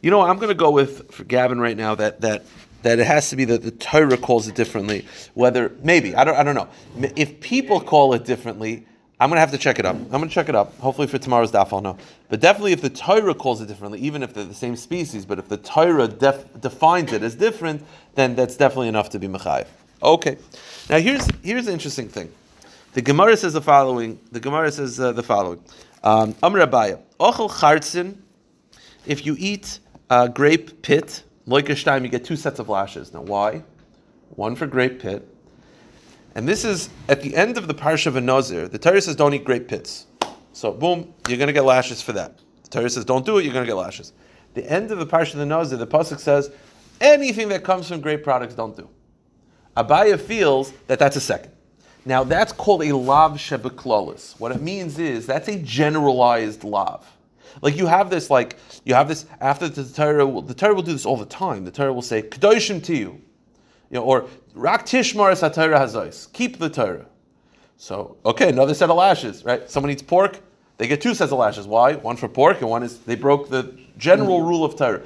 You 0.03 0.11
know, 0.11 0.19
I'm 0.19 0.35
going 0.35 0.49
to 0.49 0.53
go 0.53 0.69
with 0.69 1.25
Gavin 1.29 1.61
right 1.61 1.77
now 1.77 1.95
that 1.95 2.19
that 2.21 2.43
that 2.81 2.99
it 2.99 3.07
has 3.07 3.29
to 3.29 3.37
be 3.37 3.45
that 3.45 3.63
the 3.63 3.71
Torah 3.71 4.17
calls 4.17 4.49
it 4.49 4.53
differently. 4.53 5.07
Whether 5.33 5.71
maybe 5.81 6.13
I 6.13 6.25
don't 6.25 6.35
I 6.35 6.43
don't 6.43 6.55
know 6.55 6.67
if 7.15 7.39
people 7.39 7.79
call 7.79 8.13
it 8.13 8.25
differently. 8.25 8.85
I'm 9.21 9.29
going 9.29 9.37
to 9.37 9.39
have 9.39 9.51
to 9.51 9.57
check 9.57 9.79
it 9.79 9.85
up. 9.85 9.95
I'm 9.95 10.09
going 10.09 10.27
to 10.27 10.29
check 10.29 10.49
it 10.49 10.55
up. 10.55 10.77
Hopefully 10.79 11.07
for 11.07 11.17
tomorrow's 11.17 11.53
daf 11.53 11.71
I'll 11.71 11.79
know. 11.79 11.97
But 12.27 12.41
definitely 12.41 12.73
if 12.73 12.81
the 12.81 12.89
Torah 12.89 13.33
calls 13.33 13.61
it 13.61 13.67
differently, 13.67 13.99
even 14.01 14.23
if 14.23 14.33
they're 14.33 14.43
the 14.43 14.53
same 14.53 14.75
species, 14.75 15.25
but 15.25 15.39
if 15.39 15.47
the 15.47 15.55
Torah 15.55 16.09
def, 16.09 16.43
defines 16.59 17.13
it 17.13 17.23
as 17.23 17.35
different, 17.35 17.81
then 18.15 18.35
that's 18.35 18.57
definitely 18.57 18.89
enough 18.89 19.09
to 19.11 19.19
be 19.19 19.29
mechayiv. 19.29 19.67
Okay. 20.01 20.35
Now 20.89 20.97
here's 20.97 21.25
here's 21.41 21.67
an 21.67 21.73
interesting 21.73 22.09
thing. 22.09 22.29
The 22.91 23.01
Gemara 23.01 23.37
says 23.37 23.53
the 23.53 23.61
following. 23.61 24.19
The 24.33 24.41
Gemara 24.41 24.69
says 24.69 24.99
uh, 24.99 25.13
the 25.13 25.23
following. 25.23 25.63
Um, 26.03 26.35
Amr 26.43 26.67
Abaya, 26.67 26.99
Ochel 27.21 27.49
chartzin. 27.49 28.17
If 29.05 29.25
you 29.25 29.35
eat 29.39 29.79
uh, 30.13 30.27
grape 30.27 30.83
pit, 30.83 31.23
loikestein, 31.47 32.03
you 32.03 32.07
get 32.07 32.23
two 32.23 32.35
sets 32.35 32.59
of 32.59 32.69
lashes. 32.69 33.13
Now, 33.13 33.21
why? 33.21 33.63
One 34.35 34.55
for 34.55 34.67
grape 34.67 34.99
pit. 34.99 35.27
And 36.35 36.47
this 36.47 36.63
is 36.63 36.89
at 37.09 37.21
the 37.21 37.35
end 37.35 37.57
of 37.57 37.67
the 37.67 37.73
parsha 37.73 38.07
of 38.07 38.23
Nazir. 38.23 38.67
The 38.67 38.77
Torah 38.77 39.01
says 39.01 39.15
don't 39.15 39.33
eat 39.33 39.43
grape 39.43 39.67
pits. 39.67 40.05
So, 40.53 40.71
boom, 40.71 41.13
you're 41.27 41.39
going 41.39 41.47
to 41.47 41.53
get 41.53 41.65
lashes 41.65 42.01
for 42.03 42.11
that. 42.11 42.37
The 42.63 42.69
Torah 42.69 42.89
says 42.91 43.05
don't 43.05 43.25
do 43.25 43.39
it, 43.39 43.43
you're 43.43 43.53
going 43.53 43.65
to 43.65 43.69
get 43.69 43.75
lashes. 43.75 44.13
The 44.53 44.69
end 44.71 44.91
of 44.91 44.99
the 44.99 45.07
parsha 45.07 45.33
of 45.33 45.39
the 45.39 45.47
Nazir, 45.47 45.79
the 45.79 45.87
pasuk 45.87 46.19
says 46.19 46.51
anything 47.01 47.49
that 47.49 47.63
comes 47.63 47.87
from 47.87 47.99
grape 47.99 48.23
products, 48.23 48.53
don't 48.53 48.77
do. 48.77 48.87
Abaya 49.75 50.19
feels 50.19 50.73
that 50.85 50.99
that's 50.99 51.15
a 51.15 51.21
second. 51.21 51.53
Now, 52.05 52.23
that's 52.23 52.53
called 52.53 52.83
a 52.83 52.95
lav 52.95 53.33
shebeklolis. 53.33 54.39
What 54.39 54.51
it 54.51 54.61
means 54.61 54.99
is 54.99 55.25
that's 55.25 55.47
a 55.47 55.57
generalized 55.57 56.63
lav. 56.63 57.03
Like 57.61 57.77
you 57.77 57.87
have 57.87 58.09
this, 58.09 58.29
like 58.29 58.57
you 58.85 58.93
have 58.93 59.07
this 59.07 59.25
after 59.39 59.67
the 59.67 59.83
Torah. 59.83 60.25
Will, 60.25 60.41
the 60.41 60.53
Torah 60.53 60.73
will 60.73 60.81
do 60.81 60.93
this 60.93 61.05
all 61.05 61.17
the 61.17 61.25
time. 61.25 61.65
The 61.65 61.71
Torah 61.71 61.93
will 61.93 62.01
say 62.01 62.21
"kedoshim 62.21 62.83
to 62.85 62.95
you," 62.95 63.21
you 63.89 63.99
know, 63.99 64.03
or 64.03 64.27
"rak 64.53 64.85
tishmar 64.85 65.31
es 65.31 65.41
Torah 65.41 65.79
hazos." 65.79 66.31
Keep 66.33 66.59
the 66.59 66.69
Torah. 66.69 67.05
So 67.77 68.17
okay, 68.25 68.49
another 68.49 68.73
set 68.73 68.89
of 68.89 68.97
lashes, 68.97 69.43
right? 69.43 69.69
Someone 69.69 69.91
eats 69.91 70.01
pork, 70.01 70.39
they 70.77 70.87
get 70.87 71.01
two 71.01 71.13
sets 71.13 71.31
of 71.31 71.39
lashes. 71.39 71.67
Why? 71.67 71.93
One 71.93 72.17
for 72.17 72.27
pork, 72.27 72.61
and 72.61 72.69
one 72.69 72.83
is 72.83 72.99
they 72.99 73.15
broke 73.15 73.49
the 73.49 73.77
general 73.97 74.39
mm. 74.39 74.47
rule 74.47 74.65
of 74.65 74.75
Torah. 74.75 75.01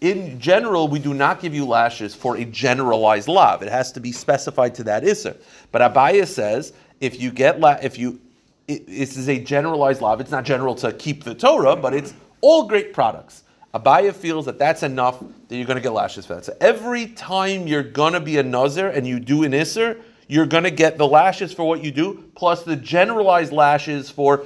In 0.00 0.40
general, 0.40 0.88
we 0.88 0.98
do 0.98 1.14
not 1.14 1.40
give 1.40 1.54
you 1.54 1.64
lashes 1.64 2.12
for 2.12 2.36
a 2.36 2.44
generalized 2.44 3.28
lav. 3.28 3.62
It 3.62 3.70
has 3.70 3.92
to 3.92 4.00
be 4.00 4.10
specified 4.10 4.74
to 4.74 4.84
that 4.84 5.04
isser. 5.04 5.36
But 5.70 5.80
Abaya 5.80 6.26
says 6.26 6.72
if 7.00 7.20
you 7.20 7.30
get 7.30 7.60
la- 7.60 7.78
if 7.82 7.98
you 7.98 8.20
it, 8.68 8.86
this 8.86 9.16
is 9.16 9.28
a 9.28 9.38
generalized 9.38 10.00
law. 10.00 10.16
It's 10.16 10.30
not 10.30 10.44
general 10.44 10.74
to 10.76 10.92
keep 10.92 11.24
the 11.24 11.34
Torah, 11.34 11.76
but 11.76 11.94
it's 11.94 12.14
all 12.40 12.66
great 12.66 12.92
products. 12.92 13.44
Abaya 13.74 14.12
feels 14.12 14.44
that 14.44 14.58
that's 14.58 14.82
enough 14.82 15.22
that 15.48 15.56
you're 15.56 15.66
going 15.66 15.76
to 15.76 15.82
get 15.82 15.92
lashes 15.92 16.26
for 16.26 16.34
that. 16.34 16.44
So 16.44 16.54
every 16.60 17.06
time 17.08 17.66
you're 17.66 17.82
going 17.82 18.12
to 18.12 18.20
be 18.20 18.38
a 18.38 18.42
nazir 18.42 18.88
and 18.88 19.06
you 19.06 19.18
do 19.18 19.44
an 19.44 19.52
isser, 19.52 20.00
you're 20.28 20.46
going 20.46 20.64
to 20.64 20.70
get 20.70 20.98
the 20.98 21.06
lashes 21.06 21.52
for 21.52 21.64
what 21.64 21.82
you 21.82 21.90
do, 21.90 22.30
plus 22.34 22.62
the 22.62 22.76
generalized 22.76 23.52
lashes 23.52 24.10
for 24.10 24.44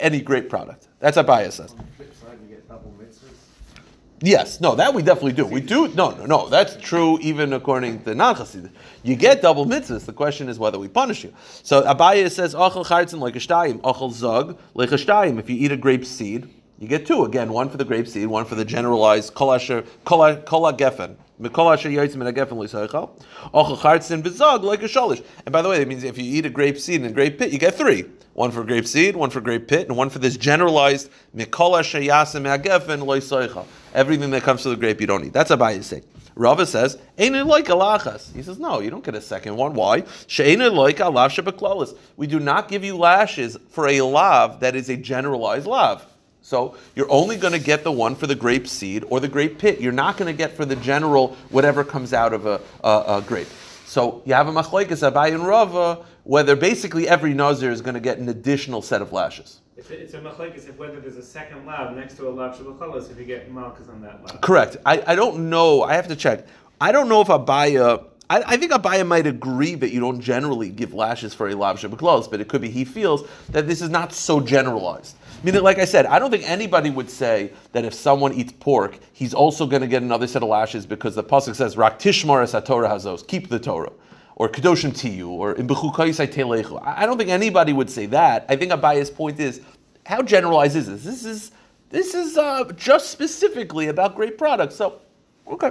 any 0.00 0.20
great 0.20 0.50
product. 0.50 0.88
That's 1.00 1.16
Abaya 1.16 1.50
says. 1.50 1.74
flip 1.96 2.14
side, 2.14 2.38
you 2.42 2.54
get 2.56 2.68
double 2.68 2.94
mitzvahs. 3.00 3.80
Yes, 4.20 4.60
no, 4.60 4.74
that 4.74 4.94
we 4.94 5.02
definitely 5.02 5.32
do. 5.32 5.46
We 5.46 5.60
do. 5.60 5.88
No, 5.88 6.10
no, 6.10 6.26
no. 6.26 6.48
That's 6.48 6.76
true 6.76 7.18
even 7.20 7.52
according 7.52 8.02
to 8.02 8.14
non 8.14 8.34
Chassid. 8.34 8.70
You 9.04 9.14
get 9.14 9.42
double 9.42 9.64
mitzvahs. 9.64 10.06
The 10.06 10.12
question 10.12 10.48
is 10.48 10.58
whether 10.58 10.78
we 10.78 10.88
punish 10.88 11.22
you. 11.22 11.32
So 11.62 11.82
Abaya 11.82 12.28
says, 12.30 12.54
"Achel 12.54 12.84
chartzen 12.84 13.20
like 13.20 13.36
a 13.36 13.38
achel 13.38 14.12
zug 14.12 14.58
like 14.74 14.90
a 14.90 14.96
shtayim." 14.96 15.38
If 15.38 15.48
you 15.48 15.56
eat 15.56 15.70
a 15.70 15.76
grape 15.76 16.04
seed, 16.04 16.48
you 16.80 16.88
get 16.88 17.06
two. 17.06 17.24
Again, 17.24 17.52
one 17.52 17.68
for 17.68 17.76
the 17.76 17.84
grape 17.84 18.08
seed, 18.08 18.26
one 18.26 18.44
for 18.44 18.56
the 18.56 18.64
generalized 18.64 19.34
kol 19.34 19.52
asher 19.52 19.84
kol 20.04 20.34
kol 20.38 20.72
gefen. 20.72 21.14
Mikol 21.40 21.72
asher 21.72 21.88
yotzim 21.88 22.16
min 22.16 22.32
hagefen 22.32 22.58
l'soichel. 22.58 23.10
Achel 23.54 23.78
chartzen 23.78 24.22
bezug 24.22 24.62
like 24.62 24.82
a 24.82 24.86
sholish. 24.86 25.24
And 25.46 25.52
by 25.52 25.62
the 25.62 25.68
way, 25.68 25.78
that 25.78 25.88
means 25.88 26.04
if 26.04 26.18
you 26.18 26.24
eat 26.24 26.46
a 26.46 26.50
grape 26.50 26.78
seed 26.78 27.00
and 27.00 27.10
a 27.10 27.12
grape 27.12 27.38
pit, 27.38 27.52
you 27.52 27.58
get 27.58 27.74
three. 27.74 28.04
One 28.34 28.50
for 28.50 28.64
grape 28.64 28.86
seed, 28.86 29.16
one 29.16 29.30
for 29.30 29.40
grape 29.40 29.68
pit, 29.68 29.88
and 29.88 29.96
one 29.96 30.10
for 30.10 30.18
this 30.18 30.36
generalized 30.36 31.10
mikol 31.36 31.78
asher 31.78 32.00
yasim 32.00 32.44
hagefen 32.44 33.06
l'soichel. 33.06 33.66
Everything 33.94 34.30
that 34.30 34.42
comes 34.42 34.62
to 34.62 34.68
the 34.68 34.76
grape 34.76 35.00
you 35.00 35.06
don't 35.06 35.24
eat. 35.24 35.32
That's 35.32 35.50
Abaya's 35.50 35.86
saying. 35.86 36.04
Rava 36.38 36.66
says, 36.66 36.96
Ain't 37.18 37.34
it 37.34 37.46
like 37.46 37.66
alachas? 37.66 38.32
He 38.34 38.44
says, 38.44 38.60
No, 38.60 38.78
you 38.78 38.90
don't 38.90 39.04
get 39.04 39.16
a 39.16 39.20
second 39.20 39.56
one. 39.56 39.74
Why? 39.74 40.04
She'ain 40.28 40.60
it 40.60 40.72
like 40.72 40.98
alav. 40.98 41.98
We 42.16 42.26
do 42.28 42.38
not 42.38 42.68
give 42.68 42.84
you 42.84 42.96
lashes 42.96 43.56
for 43.70 43.88
a 43.88 44.00
lav 44.02 44.60
that 44.60 44.76
is 44.76 44.88
a 44.88 44.96
generalized 44.96 45.66
lav. 45.66 46.06
So 46.48 46.76
you're 46.94 47.10
only 47.10 47.36
going 47.36 47.52
to 47.52 47.58
get 47.58 47.84
the 47.84 47.92
one 47.92 48.14
for 48.14 48.26
the 48.26 48.34
grape 48.34 48.66
seed 48.66 49.04
or 49.10 49.20
the 49.20 49.28
grape 49.28 49.58
pit. 49.58 49.82
You're 49.82 49.92
not 49.92 50.16
going 50.16 50.34
to 50.34 50.36
get 50.36 50.56
for 50.56 50.64
the 50.64 50.76
general 50.76 51.36
whatever 51.50 51.84
comes 51.84 52.14
out 52.14 52.32
of 52.32 52.46
a, 52.46 52.58
a, 52.82 53.18
a 53.18 53.24
grape. 53.26 53.48
So 53.84 54.22
you 54.24 54.32
have 54.32 54.48
a 54.48 54.52
machlekes 54.52 55.06
Abai 55.06 55.34
and 55.34 55.46
Rava, 55.46 56.06
whether 56.24 56.56
basically 56.56 57.06
every 57.06 57.34
nazir 57.34 57.70
is 57.70 57.82
going 57.82 57.96
to 57.96 58.00
get 58.00 58.16
an 58.16 58.30
additional 58.30 58.80
set 58.80 59.02
of 59.02 59.12
lashes. 59.12 59.60
It's 59.76 59.90
a, 59.90 60.00
it's 60.00 60.14
a 60.14 60.20
machlekes 60.20 60.66
if 60.66 60.78
whether 60.78 60.98
there's 61.00 61.18
a 61.18 61.22
second 61.22 61.66
lav 61.66 61.94
next 61.94 62.14
to 62.16 62.26
a 62.26 62.30
lav 62.30 62.56
shabachalas 62.56 63.10
if 63.10 63.18
you 63.18 63.26
get 63.26 63.52
malchus 63.52 63.90
on 63.90 64.00
that 64.00 64.24
lav. 64.24 64.40
Correct. 64.40 64.78
I, 64.86 65.02
I 65.06 65.16
don't 65.16 65.50
know. 65.50 65.82
I 65.82 65.96
have 65.96 66.08
to 66.08 66.16
check. 66.16 66.46
I 66.80 66.92
don't 66.92 67.10
know 67.10 67.20
if 67.20 67.28
Abaya. 67.28 68.06
I, 68.30 68.42
I 68.46 68.56
think 68.56 68.72
Abaya 68.72 69.06
might 69.06 69.26
agree 69.26 69.74
that 69.74 69.90
you 69.90 70.00
don't 70.00 70.22
generally 70.22 70.70
give 70.70 70.94
lashes 70.94 71.34
for 71.34 71.50
a 71.50 71.54
lav 71.54 71.78
shabaklos, 71.78 72.30
but 72.30 72.40
it 72.40 72.48
could 72.48 72.62
be 72.62 72.70
he 72.70 72.86
feels 72.86 73.28
that 73.50 73.66
this 73.66 73.82
is 73.82 73.90
not 73.90 74.14
so 74.14 74.40
generalized. 74.40 75.14
Meaning, 75.44 75.62
like 75.62 75.78
I 75.78 75.84
said, 75.84 76.06
I 76.06 76.18
don't 76.18 76.32
think 76.32 76.48
anybody 76.48 76.90
would 76.90 77.08
say 77.08 77.52
that 77.72 77.84
if 77.84 77.94
someone 77.94 78.32
eats 78.32 78.52
pork, 78.58 78.98
he's 79.12 79.32
also 79.32 79.66
going 79.66 79.82
to 79.82 79.88
get 79.88 80.02
another 80.02 80.26
set 80.26 80.42
of 80.42 80.48
lashes 80.48 80.84
because 80.84 81.14
the 81.14 81.22
pasuk 81.22 81.54
says 81.54 81.76
"Rak 81.76 81.98
tishmar 81.98 82.42
es 82.42 82.52
Torah 82.66 82.88
hazos," 82.88 83.26
keep 83.26 83.48
the 83.48 83.60
Torah, 83.60 83.92
or 84.34 84.48
kedoshim 84.48 84.90
tiyu, 84.90 85.28
or 85.28 85.52
in. 85.52 85.70
I 85.70 87.02
I 87.02 87.06
don't 87.06 87.18
think 87.18 87.30
anybody 87.30 87.72
would 87.72 87.88
say 87.88 88.06
that. 88.06 88.46
I 88.48 88.56
think 88.56 88.72
Abaya's 88.72 89.10
point 89.10 89.38
is, 89.38 89.60
how 90.06 90.22
generalized 90.22 90.74
is 90.74 90.88
this? 90.88 91.04
This 91.04 91.24
is 91.24 91.52
this 91.90 92.14
is 92.14 92.36
uh, 92.36 92.64
just 92.76 93.10
specifically 93.10 93.88
about 93.88 94.16
great 94.16 94.38
products. 94.38 94.74
So, 94.74 95.00
okay. 95.46 95.70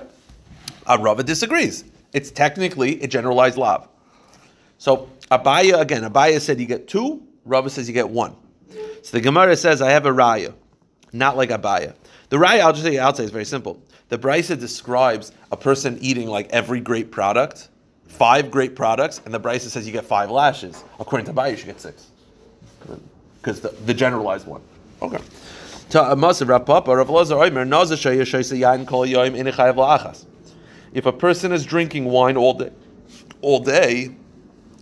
Uh, 0.86 0.97
Rava 1.01 1.23
disagrees. 1.23 1.84
It's 2.13 2.32
technically 2.32 3.01
a 3.01 3.08
generalized 3.08 3.58
lav. 3.58 3.89
So 4.77 5.10
Abaya 5.30 5.82
again, 5.82 6.03
Abaya 6.03 6.39
said 6.39 6.60
you 6.60 6.65
get 6.65 6.88
two. 6.88 7.21
Rava 7.43 7.69
says 7.69 7.88
you 7.89 7.93
get 7.93 8.10
one. 8.10 8.36
So 9.08 9.15
the 9.15 9.22
Gemara 9.22 9.56
says 9.56 9.82
I 9.82 9.91
have 9.91 10.06
a 10.06 10.12
raya, 10.12 10.54
not 11.13 11.38
like 11.38 11.50
Abaya. 11.50 11.93
The 12.28 12.36
raya 12.36 12.60
I'll 12.60 12.74
just 12.74 12.84
say 12.84 12.98
outside 12.98 13.24
is 13.24 13.32
very 13.32 13.46
simple. 13.46 13.82
The 14.10 14.17
Brisa 14.17 14.60
describes 14.60 15.32
a 15.50 15.56
person 15.56 15.98
eating 16.02 16.28
like 16.28 16.50
every 16.50 16.82
great 16.82 17.10
product, 17.10 17.70
five 18.08 18.52
great 18.52 18.76
products, 18.76 19.22
and 19.24 19.34
the 19.34 19.39
Brisa 19.39 19.70
says 19.70 19.88
you 19.88 19.93
get 19.93 20.04
five 20.04 20.30
lashes. 20.30 20.84
According 21.00 21.26
to 21.28 21.32
Abaya, 21.32 21.52
you 21.52 21.56
should 21.56 21.67
get 21.67 21.80
six 21.80 22.08
because 23.38 23.62
the, 23.62 23.70
the 23.86 23.93
generalized 23.93 24.46
one. 24.46 24.62
Okay. 25.02 25.24
If 30.93 31.06
a 31.06 31.13
person 31.13 31.54
is 31.54 31.65
drinking 31.65 32.04
wine 32.04 32.36
all 32.36 32.54
day, 32.56 32.72
all 33.39 33.60
day, 33.62 34.17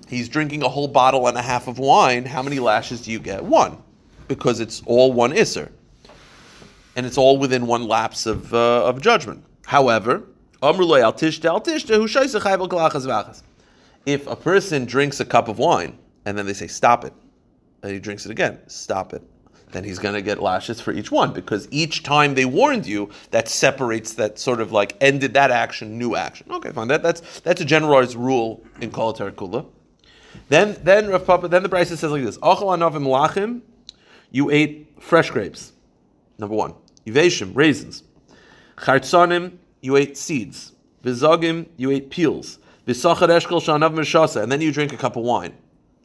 he's 0.08 0.28
drinking 0.30 0.64
a 0.64 0.70
whole 0.70 0.88
bottle 0.88 1.28
and 1.28 1.38
a 1.38 1.44
half 1.44 1.68
of 1.68 1.78
wine. 1.78 2.26
How 2.26 2.42
many 2.42 2.58
lashes 2.58 3.02
do 3.02 3.12
you 3.12 3.20
get? 3.20 3.44
One, 3.44 3.84
because 4.28 4.60
it's 4.60 4.82
all 4.86 5.14
one 5.14 5.34
iser, 5.34 5.72
and 6.96 7.06
it's 7.06 7.18
all 7.18 7.38
within 7.38 7.68
one 7.68 7.88
lapse 7.88 8.26
of 8.26 8.54
uh, 8.54 8.86
of 8.86 9.02
judgment. 9.02 9.44
However. 9.66 10.24
If 14.06 14.28
a 14.28 14.36
person 14.36 14.86
drinks 14.86 15.20
a 15.20 15.26
cup 15.26 15.48
of 15.48 15.60
wine 15.60 15.98
and 16.26 16.38
then 16.38 16.46
they 16.48 16.54
say 16.54 16.68
stop 16.68 17.06
it, 17.06 17.14
and 17.84 17.92
he 17.92 18.00
drinks 18.00 18.26
it 18.26 18.32
again, 18.32 18.60
stop 18.68 19.14
it. 19.14 19.22
Then 19.72 19.84
he's 19.84 20.00
going 20.00 20.16
to 20.16 20.22
get 20.22 20.42
lashes 20.42 20.80
for 20.82 20.92
each 20.92 21.12
one 21.12 21.34
because 21.34 21.68
each 21.70 22.02
time 22.04 22.34
they 22.34 22.46
warned 22.46 22.88
you, 22.88 23.10
that 23.32 23.48
separates 23.48 24.14
that 24.14 24.40
sort 24.40 24.62
of 24.62 24.72
like 24.72 24.96
ended 25.02 25.34
that 25.34 25.52
action, 25.52 25.98
new 26.00 26.16
action. 26.16 26.48
Okay, 26.50 26.72
fine. 26.72 26.88
That, 26.88 27.04
that's 27.04 27.42
that's 27.42 27.62
a 27.62 27.66
generalized 27.66 28.16
rule 28.16 28.64
in 28.82 28.92
Kol 28.92 29.14
Kula. 29.14 29.66
Then 30.50 30.78
then 30.84 31.10
Rav 31.10 31.26
Papa, 31.26 31.48
then 31.48 31.64
the 31.64 31.70
Brisa 31.70 31.98
says 31.98 32.12
like 32.12 32.24
this: 32.24 32.38
Ochel 32.40 32.76
anavim 32.76 33.06
lachim, 33.06 33.62
you 34.36 34.52
ate 34.52 34.92
fresh 35.00 35.32
grapes. 35.32 35.72
Number 36.38 36.56
one, 36.56 36.74
yiveshim 37.08 37.56
raisins, 37.56 38.04
chartzonim, 38.76 39.56
you 39.80 39.96
ate 39.96 40.18
seeds, 40.18 40.74
vizagim, 41.02 41.68
you 41.78 41.90
ate 41.90 42.10
peels, 42.10 42.60
v'sachar 42.86 43.30
eshkol 43.30 43.62
shanav 43.62 43.94
mishasa, 43.94 44.44
and 44.44 44.52
then 44.52 44.60
you 44.60 44.74
drink 44.74 44.92
a 44.92 44.98
cup 44.98 45.16
of 45.16 45.24
wine. 45.24 45.54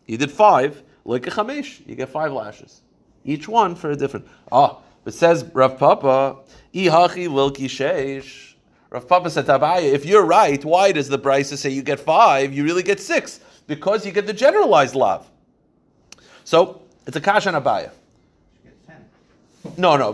You 0.07 0.17
did 0.17 0.31
five, 0.31 0.81
like 1.05 1.27
a 1.27 1.31
chamesh, 1.33 1.85
you 1.89 1.97
get 1.97 2.09
five 2.09 2.31
lashes, 2.31 2.83
each 3.25 3.49
one 3.49 3.75
for 3.75 3.91
a 3.91 3.97
different. 3.97 4.29
Ah, 4.53 4.79
but 5.03 5.13
says 5.13 5.45
Rav 5.53 5.77
Papa, 5.77 6.37
ihachi 6.73 7.27
lilki 7.27 7.65
sheish. 7.65 8.55
Rav 8.91 9.09
Papa 9.09 9.31
said 9.31 9.47
to 9.47 9.59
Abaya, 9.59 9.93
if 9.93 10.07
you're 10.07 10.25
right, 10.25 10.65
why 10.65 10.93
does 10.93 11.09
the 11.09 11.19
Brisa 11.19 11.57
say 11.57 11.71
you 11.71 11.83
get 11.83 11.99
five? 11.99 12.53
You 12.53 12.63
really 12.63 12.85
get 12.85 13.01
six 13.01 13.41
because 13.67 14.07
you 14.07 14.13
get 14.13 14.29
the 14.29 14.33
generalized 14.33 14.95
love. 14.95 15.29
So 16.45 16.83
it's 17.09 17.17
a 17.17 17.21
kash 17.21 17.49
on 17.49 17.55
Abaya. 17.61 17.91
No, 19.77 19.97
no. 19.97 20.13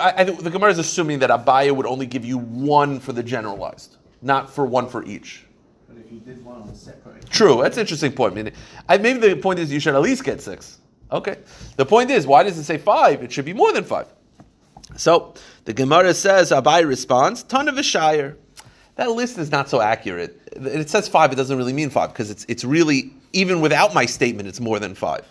I, 0.00 0.14
I 0.18 0.24
think 0.24 0.42
the 0.42 0.50
Gemara 0.50 0.70
is 0.70 0.78
assuming 0.78 1.20
that 1.20 1.30
Abaya 1.30 1.74
would 1.74 1.86
only 1.86 2.06
give 2.06 2.24
you 2.24 2.38
one 2.38 3.00
for 3.00 3.12
the 3.12 3.22
generalized, 3.22 3.96
not 4.20 4.50
for 4.50 4.66
one 4.66 4.88
for 4.88 5.04
each. 5.04 5.44
But 5.88 5.98
if 5.98 6.10
you 6.12 6.18
did 6.20 6.44
one 6.44 6.62
on 6.62 6.74
separate. 6.74 7.28
True. 7.30 7.62
That's 7.62 7.76
an 7.76 7.82
interesting 7.82 8.12
point. 8.12 8.32
I 8.32 8.42
mean, 8.42 8.52
I, 8.88 8.98
maybe 8.98 9.18
the 9.20 9.36
point 9.36 9.58
is 9.58 9.72
you 9.72 9.80
should 9.80 9.94
at 9.94 10.02
least 10.02 10.24
get 10.24 10.40
six. 10.40 10.78
Okay. 11.10 11.38
The 11.76 11.86
point 11.86 12.10
is, 12.10 12.26
why 12.26 12.42
does 12.42 12.58
it 12.58 12.64
say 12.64 12.78
five? 12.78 13.22
It 13.22 13.32
should 13.32 13.44
be 13.44 13.52
more 13.52 13.72
than 13.72 13.84
five. 13.84 14.06
So 14.96 15.34
the 15.64 15.72
Gemara 15.72 16.14
says, 16.14 16.50
Abai 16.50 16.86
responds, 16.86 17.42
ton 17.42 17.68
of 17.68 17.78
a 17.78 17.82
shire. 17.82 18.36
That 18.96 19.10
list 19.10 19.38
is 19.38 19.50
not 19.50 19.70
so 19.70 19.80
accurate. 19.80 20.38
It 20.52 20.90
says 20.90 21.08
five, 21.08 21.32
it 21.32 21.36
doesn't 21.36 21.56
really 21.56 21.72
mean 21.72 21.88
five, 21.88 22.10
because 22.10 22.30
it's, 22.30 22.44
it's 22.46 22.62
really, 22.62 23.10
even 23.32 23.62
without 23.62 23.94
my 23.94 24.04
statement, 24.04 24.48
it's 24.48 24.60
more 24.60 24.78
than 24.78 24.94
five. 24.94 25.26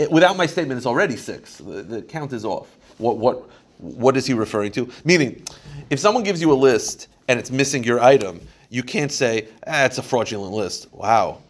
It, 0.00 0.10
without 0.10 0.34
my 0.38 0.46
statement, 0.46 0.78
it's 0.78 0.86
already 0.86 1.14
six. 1.14 1.58
The, 1.58 1.82
the 1.82 2.00
count 2.00 2.32
is 2.32 2.46
off. 2.46 2.74
What, 2.96 3.18
what, 3.18 3.50
what 3.76 4.16
is 4.16 4.24
he 4.24 4.32
referring 4.32 4.72
to? 4.72 4.90
Meaning, 5.04 5.44
if 5.90 6.00
someone 6.00 6.24
gives 6.24 6.40
you 6.40 6.50
a 6.52 6.54
list 6.54 7.08
and 7.28 7.38
it's 7.38 7.50
missing 7.50 7.84
your 7.84 8.00
item, 8.00 8.40
you 8.70 8.82
can't 8.82 9.12
say, 9.12 9.48
ah, 9.66 9.84
it's 9.84 9.98
a 9.98 10.02
fraudulent 10.02 10.54
list. 10.54 10.90
Wow. 10.92 11.42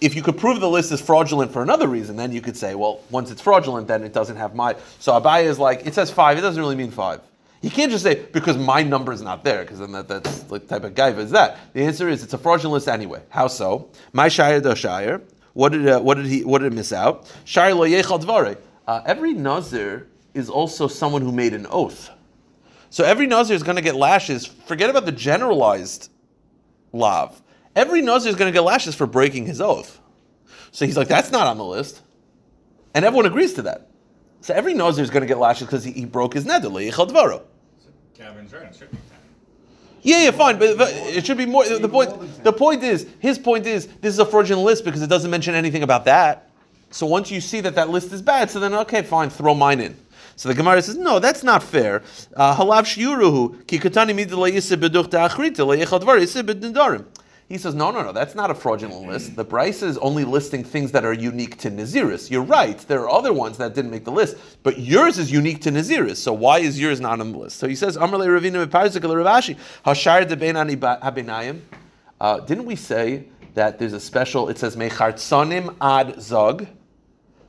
If 0.00 0.14
you 0.14 0.22
could 0.22 0.38
prove 0.38 0.60
the 0.60 0.70
list 0.70 0.92
is 0.92 1.00
fraudulent 1.00 1.50
for 1.50 1.62
another 1.62 1.88
reason, 1.88 2.14
then 2.14 2.30
you 2.30 2.40
could 2.40 2.56
say, 2.56 2.76
well, 2.76 3.00
once 3.10 3.32
it's 3.32 3.40
fraudulent, 3.40 3.88
then 3.88 4.04
it 4.04 4.12
doesn't 4.12 4.36
have 4.36 4.54
my. 4.54 4.76
So 5.00 5.12
Abaya 5.20 5.46
is 5.46 5.58
like, 5.58 5.84
it 5.84 5.94
says 5.94 6.12
five, 6.12 6.38
it 6.38 6.42
doesn't 6.42 6.62
really 6.62 6.76
mean 6.76 6.92
five. 6.92 7.22
He 7.60 7.70
can't 7.70 7.90
just 7.90 8.04
say, 8.04 8.24
because 8.30 8.56
my 8.56 8.84
number 8.84 9.12
is 9.12 9.22
not 9.22 9.42
there, 9.42 9.62
because 9.62 9.80
then 9.80 9.90
that, 9.92 10.06
that's 10.06 10.44
the 10.44 10.60
type 10.60 10.84
of 10.84 10.94
gaiva 10.94 11.18
is 11.18 11.32
that. 11.32 11.58
The 11.72 11.82
answer 11.82 12.08
is, 12.08 12.22
it's 12.22 12.34
a 12.34 12.38
fraudulent 12.38 12.74
list 12.74 12.86
anyway. 12.86 13.22
How 13.30 13.48
so? 13.48 13.88
My 14.12 14.28
shire 14.28 14.60
do 14.60 14.76
shire. 14.76 15.22
What 15.54 15.72
did, 15.72 15.88
uh, 15.88 16.00
what 16.00 16.16
did 16.16 16.26
he 16.26 16.44
what 16.44 16.58
did 16.58 16.72
it 16.72 16.76
miss 16.76 16.92
out? 16.92 17.32
Uh, 18.86 19.00
Every 19.06 19.32
nazir 19.32 20.08
is 20.34 20.50
also 20.50 20.88
someone 20.88 21.22
who 21.22 21.32
made 21.32 21.54
an 21.54 21.66
oath. 21.70 22.10
So 22.90 23.04
every 23.04 23.26
nazir 23.26 23.56
is 23.56 23.62
going 23.62 23.76
to 23.76 23.82
get 23.82 23.94
lashes. 23.96 24.46
Forget 24.46 24.90
about 24.90 25.04
the 25.04 25.12
generalized 25.12 26.10
lav. 26.92 27.40
Every 27.74 28.02
nazir 28.02 28.30
is 28.30 28.36
going 28.36 28.52
to 28.52 28.56
get 28.56 28.62
lashes 28.62 28.94
for 28.94 29.06
breaking 29.06 29.46
his 29.46 29.60
oath. 29.60 30.00
So 30.70 30.86
he's 30.86 30.96
like, 30.96 31.08
that's 31.08 31.30
not 31.30 31.46
on 31.46 31.56
the 31.56 31.64
list, 31.64 32.02
and 32.94 33.04
everyone 33.04 33.26
agrees 33.26 33.54
to 33.54 33.62
that. 33.62 33.88
So 34.40 34.54
every 34.54 34.74
nazir 34.74 35.02
is 35.02 35.10
going 35.10 35.22
to 35.22 35.26
get 35.26 35.38
lashes 35.38 35.66
because 35.66 35.84
he, 35.84 35.92
he 35.92 36.04
broke 36.04 36.34
his 36.34 36.44
leichal 36.44 37.08
dvaro. 37.08 37.42
Yeah, 40.04 40.24
yeah, 40.24 40.30
fine, 40.32 40.58
but, 40.58 40.76
but 40.76 40.92
it 40.92 41.24
should 41.24 41.38
be 41.38 41.46
more. 41.46 41.64
The 41.64 41.88
point, 41.88 42.44
the 42.44 42.52
point 42.52 42.82
is, 42.82 43.06
his 43.20 43.38
point 43.38 43.66
is, 43.66 43.86
this 44.02 44.12
is 44.12 44.18
a 44.18 44.26
fraudulent 44.26 44.62
list 44.62 44.84
because 44.84 45.00
it 45.00 45.08
doesn't 45.08 45.30
mention 45.30 45.54
anything 45.54 45.82
about 45.82 46.04
that. 46.04 46.50
So 46.90 47.06
once 47.06 47.30
you 47.30 47.40
see 47.40 47.62
that 47.62 47.74
that 47.76 47.88
list 47.88 48.12
is 48.12 48.20
bad, 48.20 48.50
so 48.50 48.60
then 48.60 48.74
okay, 48.74 49.00
fine, 49.00 49.30
throw 49.30 49.54
mine 49.54 49.80
in. 49.80 49.96
So 50.36 50.50
the 50.50 50.54
Gemara 50.54 50.82
says, 50.82 50.96
no, 50.96 51.20
that's 51.20 51.42
not 51.42 51.62
fair. 51.62 52.02
Uh, 52.36 52.54
Halav 52.54 52.84
shiuruhu. 52.84 53.66
He 57.48 57.58
says, 57.58 57.74
no, 57.74 57.90
no, 57.90 58.02
no, 58.02 58.12
that's 58.12 58.34
not 58.34 58.50
a 58.50 58.54
fraudulent 58.54 59.06
list. 59.06 59.36
The 59.36 59.44
Bryce 59.44 59.82
is 59.82 59.98
only 59.98 60.24
listing 60.24 60.64
things 60.64 60.92
that 60.92 61.04
are 61.04 61.12
unique 61.12 61.58
to 61.58 61.70
Naziris. 61.70 62.30
You're 62.30 62.42
right, 62.42 62.78
there 62.88 63.00
are 63.00 63.10
other 63.10 63.34
ones 63.34 63.58
that 63.58 63.74
didn't 63.74 63.90
make 63.90 64.04
the 64.04 64.12
list, 64.12 64.36
but 64.62 64.78
yours 64.78 65.18
is 65.18 65.30
unique 65.30 65.60
to 65.62 65.70
Naziris. 65.70 66.16
So 66.16 66.32
why 66.32 66.60
is 66.60 66.80
yours 66.80 67.00
not 67.00 67.20
on 67.20 67.32
the 67.32 67.38
list? 67.38 67.58
So 67.58 67.68
he 67.68 67.74
says, 67.74 67.96
Amar 67.96 68.18
le 68.18 68.26
Ravina 68.28 68.66
Ravashi, 68.66 69.58
hashar 69.84 70.26
habenayim. 70.26 71.60
Uh, 72.18 72.40
Didn't 72.40 72.64
we 72.64 72.76
say 72.76 73.28
that 73.52 73.78
there's 73.78 73.92
a 73.92 74.00
special, 74.00 74.48
it 74.48 74.58
says, 74.58 74.74
mechartsonim 74.74 75.76
ad 75.82 76.22
zog, 76.22 76.66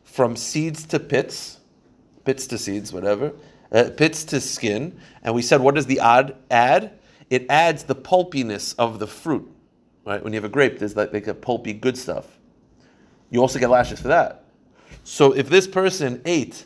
from 0.03 0.35
seeds 0.35 0.85
to 0.87 0.99
pits, 0.99 1.59
pits 2.25 2.47
to 2.47 2.57
seeds, 2.57 2.91
whatever, 2.91 3.31
uh, 3.71 3.89
pits 3.95 4.23
to 4.25 4.41
skin. 4.41 4.99
And 5.23 5.33
we 5.33 5.41
said, 5.41 5.61
what 5.61 5.75
does 5.75 5.85
the 5.85 5.99
ad 5.99 6.35
add? 6.51 6.99
It 7.29 7.45
adds 7.49 7.83
the 7.83 7.95
pulpiness 7.95 8.73
of 8.73 8.99
the 8.99 9.07
fruit. 9.07 9.51
Right? 10.05 10.23
When 10.23 10.33
you 10.33 10.37
have 10.37 10.45
a 10.45 10.49
grape, 10.49 10.79
there's 10.79 10.95
like, 10.95 11.11
like 11.13 11.27
a 11.27 11.33
pulpy 11.33 11.73
good 11.73 11.97
stuff. 11.97 12.27
You 13.31 13.41
also 13.41 13.59
get 13.59 13.69
lashes 13.69 13.99
for 13.99 14.07
that. 14.09 14.45
So 15.03 15.33
if 15.33 15.49
this 15.49 15.67
person 15.67 16.21
ate 16.25 16.65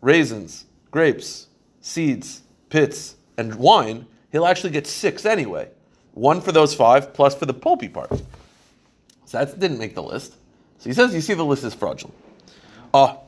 raisins, 0.00 0.66
grapes, 0.90 1.46
seeds, 1.80 2.42
pits, 2.68 3.16
and 3.36 3.54
wine, 3.54 4.06
he'll 4.30 4.46
actually 4.46 4.70
get 4.70 4.86
six 4.86 5.24
anyway. 5.24 5.68
One 6.12 6.40
for 6.40 6.52
those 6.52 6.74
five, 6.74 7.14
plus 7.14 7.34
for 7.34 7.46
the 7.46 7.54
pulpy 7.54 7.88
part. 7.88 8.10
So 9.24 9.38
that 9.38 9.58
didn't 9.58 9.78
make 9.78 9.94
the 9.94 10.02
list. 10.02 10.34
So 10.78 10.90
he 10.90 10.94
says, 10.94 11.14
you 11.14 11.20
see 11.20 11.34
the 11.34 11.44
list 11.44 11.64
is 11.64 11.74
fraudulent. 11.74 12.16
Oh, 12.92 13.20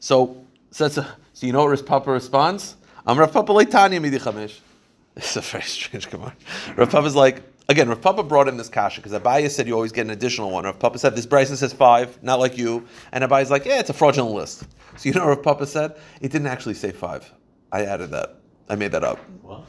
so 0.00 0.44
so, 0.74 0.86
a, 0.86 0.90
so 0.90 1.06
you 1.40 1.52
know 1.52 1.60
what 1.60 1.70
Rav 1.70 1.86
Papa 1.86 2.10
responds? 2.10 2.74
I'm 3.06 3.16
Rav 3.16 3.32
Papa 3.32 3.52
like 3.52 3.70
Tanya 3.70 4.00
midi 4.00 4.16
is 4.16 5.36
a 5.36 5.40
very 5.40 5.62
strange 5.62 6.10
Gemara. 6.10 6.34
Rav 6.74 6.90
Papa's 6.90 7.14
like 7.14 7.42
again. 7.68 7.88
Rav 7.88 8.00
Papa 8.00 8.22
brought 8.22 8.48
in 8.48 8.56
this 8.56 8.68
kasha 8.68 9.00
because 9.00 9.18
Abaya 9.18 9.50
said 9.50 9.66
you 9.66 9.74
always 9.74 9.92
get 9.92 10.02
an 10.02 10.10
additional 10.10 10.50
one. 10.50 10.64
Rav 10.64 10.78
Papa 10.78 10.98
said 10.98 11.16
this 11.16 11.26
Bryson 11.26 11.56
says 11.56 11.72
five, 11.72 12.22
not 12.22 12.40
like 12.40 12.58
you. 12.58 12.86
And 13.12 13.24
Abaya's 13.24 13.50
like, 13.50 13.64
yeah, 13.64 13.80
it's 13.80 13.90
a 13.90 13.94
fraudulent 13.94 14.34
list. 14.34 14.64
So 14.96 15.08
you 15.08 15.14
know 15.16 15.22
what 15.26 15.38
Rav 15.38 15.42
Papa 15.42 15.66
said? 15.66 15.96
It 16.20 16.30
didn't 16.30 16.46
actually 16.46 16.74
say 16.74 16.92
five. 16.92 17.28
I 17.72 17.84
added 17.84 18.12
that. 18.12 18.36
I 18.68 18.76
made 18.76 18.92
that 18.92 19.02
up. 19.02 19.18
What? 19.42 19.64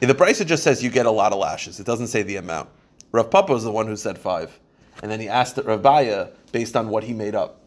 Yeah, 0.00 0.06
the 0.06 0.14
Bryson 0.14 0.46
just 0.46 0.62
says 0.62 0.80
you 0.80 0.90
get 0.90 1.06
a 1.06 1.10
lot 1.10 1.32
of 1.32 1.40
lashes. 1.40 1.80
It 1.80 1.86
doesn't 1.86 2.06
say 2.06 2.22
the 2.22 2.36
amount. 2.36 2.68
Rav 3.10 3.30
Papa 3.30 3.52
was 3.52 3.64
the 3.64 3.72
one 3.72 3.88
who 3.88 3.96
said 3.96 4.16
five, 4.16 4.58
and 5.02 5.10
then 5.10 5.18
he 5.18 5.28
asked 5.28 5.58
Rav 5.58 5.82
Baya 5.82 6.28
based 6.52 6.76
on 6.76 6.88
what 6.88 7.02
he 7.02 7.12
made 7.12 7.34
up. 7.34 7.60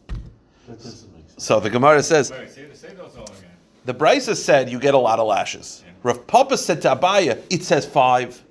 That 0.67 0.77
doesn't 0.77 1.13
make 1.13 1.29
sense. 1.29 1.43
So 1.43 1.59
the 1.59 1.69
Gemara 1.69 2.01
says. 2.01 2.31
Wait, 2.31 2.49
say, 2.49 2.67
say 2.73 2.93
those 2.93 3.17
all 3.17 3.23
again. 3.25 3.51
The 3.85 3.93
Brisa 3.93 4.35
said 4.35 4.69
you 4.69 4.79
get 4.79 4.93
a 4.93 4.97
lot 4.97 5.19
of 5.19 5.27
lashes. 5.27 5.83
Rav 6.03 6.25
Papa 6.25 6.57
said 6.57 6.81
to 6.83 6.95
Abaya, 6.95 7.41
it 7.49 7.63
says 7.63 7.85
five, 7.85 8.42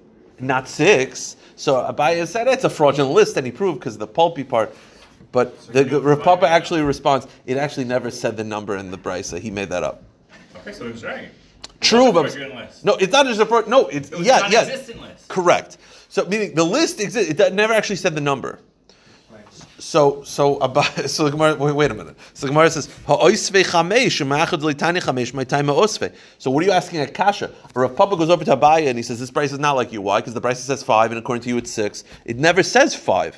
not 0.43 0.69
six. 0.69 1.37
So 1.57 1.77
uh, 1.77 1.93
Abaya 1.93 2.27
said 2.27 2.49
it's 2.49 2.65
a 2.65 2.71
fraudulent 2.71 3.15
list, 3.15 3.37
and 3.37 3.47
he 3.47 3.53
proved 3.53 3.79
because 3.81 3.97
the 3.99 4.07
pulpy 4.07 4.45
part. 4.45 4.75
But 5.31 5.59
the 5.69 5.89
you 5.89 5.99
Rav 6.01 6.23
Papa 6.23 6.47
actually 6.47 6.83
responds, 6.83 7.27
it 7.47 7.57
actually 7.57 7.85
never 7.85 8.11
said 8.11 8.37
the 8.37 8.45
number 8.45 8.77
in 8.77 8.91
the 8.91 8.99
Brisa. 8.99 9.39
He 9.39 9.51
made 9.51 9.71
that 9.71 9.83
up. 9.83 10.03
Okay, 10.57 10.73
so 10.73 10.87
it 10.87 10.93
was 10.93 11.05
right. 11.05 11.31
True, 11.81 12.13
but 12.13 12.25
was 12.25 12.35
a 12.35 12.39
fraudulent 12.39 12.67
list. 12.67 12.85
no, 12.85 12.95
it's 12.97 13.13
not 13.13 13.27
just 13.27 13.41
a 13.41 13.47
fraud. 13.47 13.67
No, 13.69 13.87
it's 13.89 14.11
It 14.13 14.21
yeah, 14.21 14.47
yeah, 14.49 14.63
list. 14.63 15.29
correct. 15.29 15.79
So 16.09 16.25
meaning 16.27 16.55
the 16.55 16.65
list 16.65 17.01
exists. 17.01 17.31
It 17.41 17.55
never 17.55 17.73
actually 17.73 17.97
said 17.97 18.15
the 18.15 18.21
number. 18.21 18.59
So 19.93 20.23
so 20.23 20.59
so 21.07 21.31
Gemara. 21.31 21.55
Wait, 21.57 21.73
wait 21.75 21.91
a 21.91 21.95
minute. 21.95 22.17
So 22.33 22.47
the 22.47 22.53
Gemara 22.55 22.71
says 22.71 22.89
ha'oisve 23.07 23.57
chamesh 23.57 24.25
u'ma'achad 24.25 24.63
l'tani 24.63 25.03
chamesh 25.03 25.35
my 25.35 25.45
time. 25.45 25.67
So 26.39 26.51
what 26.51 26.65
are 26.65 26.67
you 26.67 26.73
asking 26.73 27.01
at 27.01 27.13
kasha? 27.13 27.51
Rav 27.75 27.95
Papa 27.95 28.17
goes 28.17 28.31
over 28.31 28.43
to 28.43 28.57
Abaya 28.57 28.89
and 28.89 28.97
he 28.97 29.03
says 29.03 29.21
this 29.21 29.31
price 29.31 29.53
is 29.53 29.59
not 29.59 29.73
like 29.73 29.93
you. 29.93 30.01
Why? 30.01 30.21
Because 30.21 30.33
the 30.33 30.41
price 30.41 30.61
says 30.61 30.83
five 30.83 31.11
and 31.11 31.19
according 31.19 31.43
to 31.43 31.51
you 31.51 31.59
it's 31.59 31.71
six. 31.71 32.05
It 32.25 32.39
never 32.39 32.63
says 32.63 32.95
five. 32.95 33.37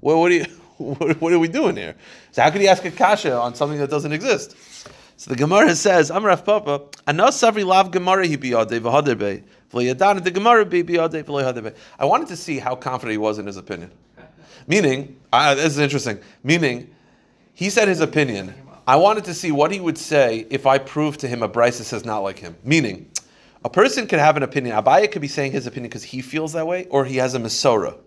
Well, 0.00 0.18
what 0.20 0.32
are 0.32 0.36
you? 0.36 0.46
What, 0.78 1.20
what 1.20 1.32
are 1.34 1.38
we 1.38 1.48
doing 1.48 1.76
here? 1.76 1.94
So 2.32 2.40
how 2.40 2.50
could 2.50 2.62
he 2.62 2.68
ask 2.68 2.82
a 2.86 2.90
kasha 2.90 3.38
on 3.38 3.54
something 3.54 3.78
that 3.80 3.90
doesn't 3.90 4.14
exist? 4.14 4.56
So 5.18 5.28
the 5.28 5.36
Gemara 5.36 5.76
says, 5.76 6.10
I'm 6.10 6.24
Rav 6.24 6.46
Papa, 6.46 6.80
anos 7.06 7.36
savri 7.36 7.66
lav 7.66 7.90
Gemara 7.90 8.26
hi 8.26 8.38
biyadei 8.38 8.80
v'hader 8.80 9.18
bei, 9.18 9.44
v'yadan 9.70 10.24
the 10.24 10.30
Gemara 10.30 10.64
bi 10.64 10.82
biyadei 10.82 11.22
v'lo 11.22 11.44
yader. 11.44 11.76
I 11.98 12.06
wanted 12.06 12.28
to 12.28 12.36
see 12.36 12.58
how 12.58 12.74
confident 12.74 13.12
he 13.12 13.18
was 13.18 13.38
in 13.38 13.44
his 13.44 13.58
opinion. 13.58 13.90
Meaning, 14.70 15.16
uh, 15.32 15.56
this 15.56 15.72
is 15.72 15.78
interesting. 15.80 16.20
Meaning, 16.44 16.94
he 17.54 17.70
said 17.70 17.88
his 17.88 18.00
opinion. 18.00 18.54
I 18.86 18.94
wanted 18.94 19.24
to 19.24 19.34
see 19.34 19.50
what 19.50 19.72
he 19.72 19.80
would 19.80 19.98
say 19.98 20.46
if 20.48 20.64
I 20.64 20.78
proved 20.78 21.18
to 21.20 21.28
him 21.28 21.42
a 21.42 21.48
Bryce 21.48 21.78
that 21.78 21.84
says 21.86 22.04
not 22.04 22.20
like 22.20 22.38
him. 22.38 22.54
Meaning, 22.62 23.10
a 23.64 23.68
person 23.68 24.06
could 24.06 24.20
have 24.20 24.36
an 24.36 24.44
opinion. 24.44 24.76
Abaya 24.76 25.10
could 25.10 25.22
be 25.22 25.26
saying 25.26 25.50
his 25.50 25.66
opinion 25.66 25.88
because 25.88 26.04
he 26.04 26.22
feels 26.22 26.52
that 26.52 26.68
way, 26.68 26.86
or 26.86 27.04
he 27.04 27.16
has 27.16 27.34
a 27.34 27.40
Masorah. 27.40 27.98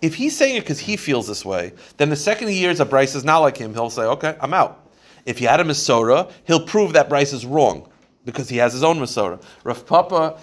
If 0.00 0.14
he's 0.14 0.36
saying 0.36 0.54
it 0.54 0.60
because 0.60 0.78
he 0.78 0.96
feels 0.96 1.26
this 1.26 1.44
way, 1.44 1.72
then 1.96 2.08
the 2.08 2.14
second 2.14 2.48
he 2.48 2.58
hears 2.58 2.78
a 2.78 2.84
Bryce 2.84 3.16
is 3.16 3.24
not 3.24 3.38
like 3.38 3.56
him, 3.56 3.74
he'll 3.74 3.90
say, 3.90 4.02
okay, 4.02 4.36
I'm 4.40 4.54
out. 4.54 4.88
If 5.24 5.38
he 5.38 5.44
had 5.46 5.58
a 5.58 5.64
Masorah, 5.64 6.30
he'll 6.44 6.64
prove 6.64 6.92
that 6.92 7.08
Bryce 7.08 7.32
is 7.32 7.44
wrong 7.44 7.88
because 8.24 8.48
he 8.48 8.58
has 8.58 8.72
his 8.72 8.84
own 8.84 8.98
Masorah. 8.98 9.42
Rav 9.64 9.84
Papa, 9.84 10.38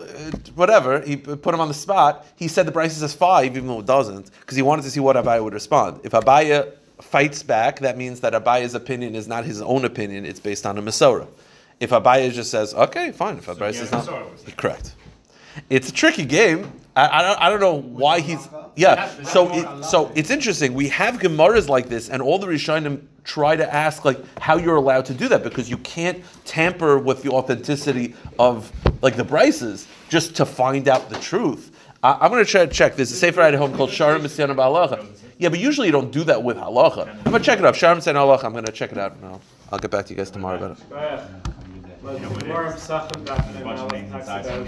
Uh, 0.00 0.04
whatever, 0.54 1.00
he 1.00 1.16
put 1.16 1.54
him 1.54 1.60
on 1.60 1.68
the 1.68 1.74
spot. 1.74 2.26
He 2.36 2.48
said 2.48 2.66
the 2.66 2.72
Bryce 2.72 2.96
says 2.96 3.14
five, 3.14 3.56
even 3.56 3.66
though 3.66 3.80
it 3.80 3.86
doesn't, 3.86 4.30
because 4.40 4.56
he 4.56 4.62
wanted 4.62 4.82
to 4.82 4.90
see 4.90 5.00
what 5.00 5.16
Abaya 5.16 5.42
would 5.42 5.54
respond. 5.54 6.00
If 6.04 6.12
Abaya 6.12 6.72
fights 7.00 7.42
back, 7.42 7.80
that 7.80 7.96
means 7.96 8.20
that 8.20 8.32
Abaya's 8.32 8.74
opinion 8.74 9.14
is 9.14 9.26
not 9.26 9.44
his 9.44 9.60
own 9.60 9.84
opinion, 9.84 10.24
it's 10.24 10.40
based 10.40 10.66
on 10.66 10.78
a 10.78 10.82
Masorah. 10.82 11.28
If 11.80 11.90
Abaya 11.90 12.32
just 12.32 12.50
says, 12.50 12.74
okay, 12.74 13.12
fine, 13.12 13.38
if 13.38 13.46
Abaya 13.46 13.68
he 13.68 13.74
says 13.74 13.90
has 13.90 14.06
not. 14.06 14.36
Masorah. 14.36 14.56
Correct. 14.56 14.94
It's 15.70 15.88
a 15.88 15.92
tricky 15.92 16.24
game. 16.24 16.72
I, 16.94 17.18
I, 17.18 17.22
don't, 17.22 17.40
I 17.42 17.48
don't 17.50 17.60
know 17.60 17.74
why 17.74 18.20
he's. 18.20 18.48
Yeah, 18.76 19.08
so 19.24 19.52
it, 19.52 19.84
so 19.84 20.10
it's 20.14 20.30
interesting. 20.30 20.74
We 20.74 20.88
have 20.88 21.16
Gemaras 21.16 21.68
like 21.68 21.88
this, 21.88 22.08
and 22.08 22.22
all 22.22 22.38
the 22.38 22.46
Rishonim 22.46 23.02
try 23.24 23.56
to 23.56 23.74
ask 23.74 24.04
like 24.04 24.18
how 24.38 24.56
you're 24.56 24.76
allowed 24.76 25.04
to 25.06 25.14
do 25.14 25.28
that 25.28 25.42
because 25.42 25.68
you 25.68 25.78
can't 25.78 26.24
tamper 26.44 26.98
with 26.98 27.22
the 27.22 27.30
authenticity 27.30 28.14
of 28.38 28.72
like 29.02 29.16
the 29.16 29.24
Bryces 29.24 29.86
just 30.08 30.36
to 30.36 30.46
find 30.46 30.88
out 30.88 31.08
the 31.08 31.18
truth. 31.18 31.72
I, 32.02 32.18
I'm 32.20 32.30
going 32.30 32.44
to 32.44 32.50
try 32.50 32.64
to 32.66 32.72
check. 32.72 32.96
There's 32.96 33.10
a 33.10 33.16
sefer 33.16 33.40
at 33.40 33.54
home 33.54 33.74
called 33.74 33.90
Shearim 33.90 34.20
Metzuyanim 34.20 34.56
B'Halacha. 34.56 35.06
Yeah, 35.38 35.48
but 35.50 35.58
usually 35.58 35.86
you 35.88 35.92
don't 35.92 36.10
do 36.12 36.24
that 36.24 36.42
with 36.42 36.56
halacha. 36.56 37.08
I'm 37.08 37.24
going 37.24 37.42
to 37.42 37.46
check 37.46 37.58
it 37.58 37.64
up. 37.64 37.74
Shearim 37.74 37.98
Metzuyanim 37.98 38.14
B'Halacha. 38.14 38.44
I'm 38.44 38.52
going 38.52 38.64
to 38.64 38.72
check 38.72 38.92
it 38.92 38.98
out. 38.98 39.20
No, 39.20 39.40
I'll 39.72 39.78
get 39.78 39.90
back 39.90 40.06
to 40.06 40.12
you 40.12 40.16
guys 40.16 40.30
tomorrow 40.30 40.56
about 40.56 40.78
it. 40.78 40.78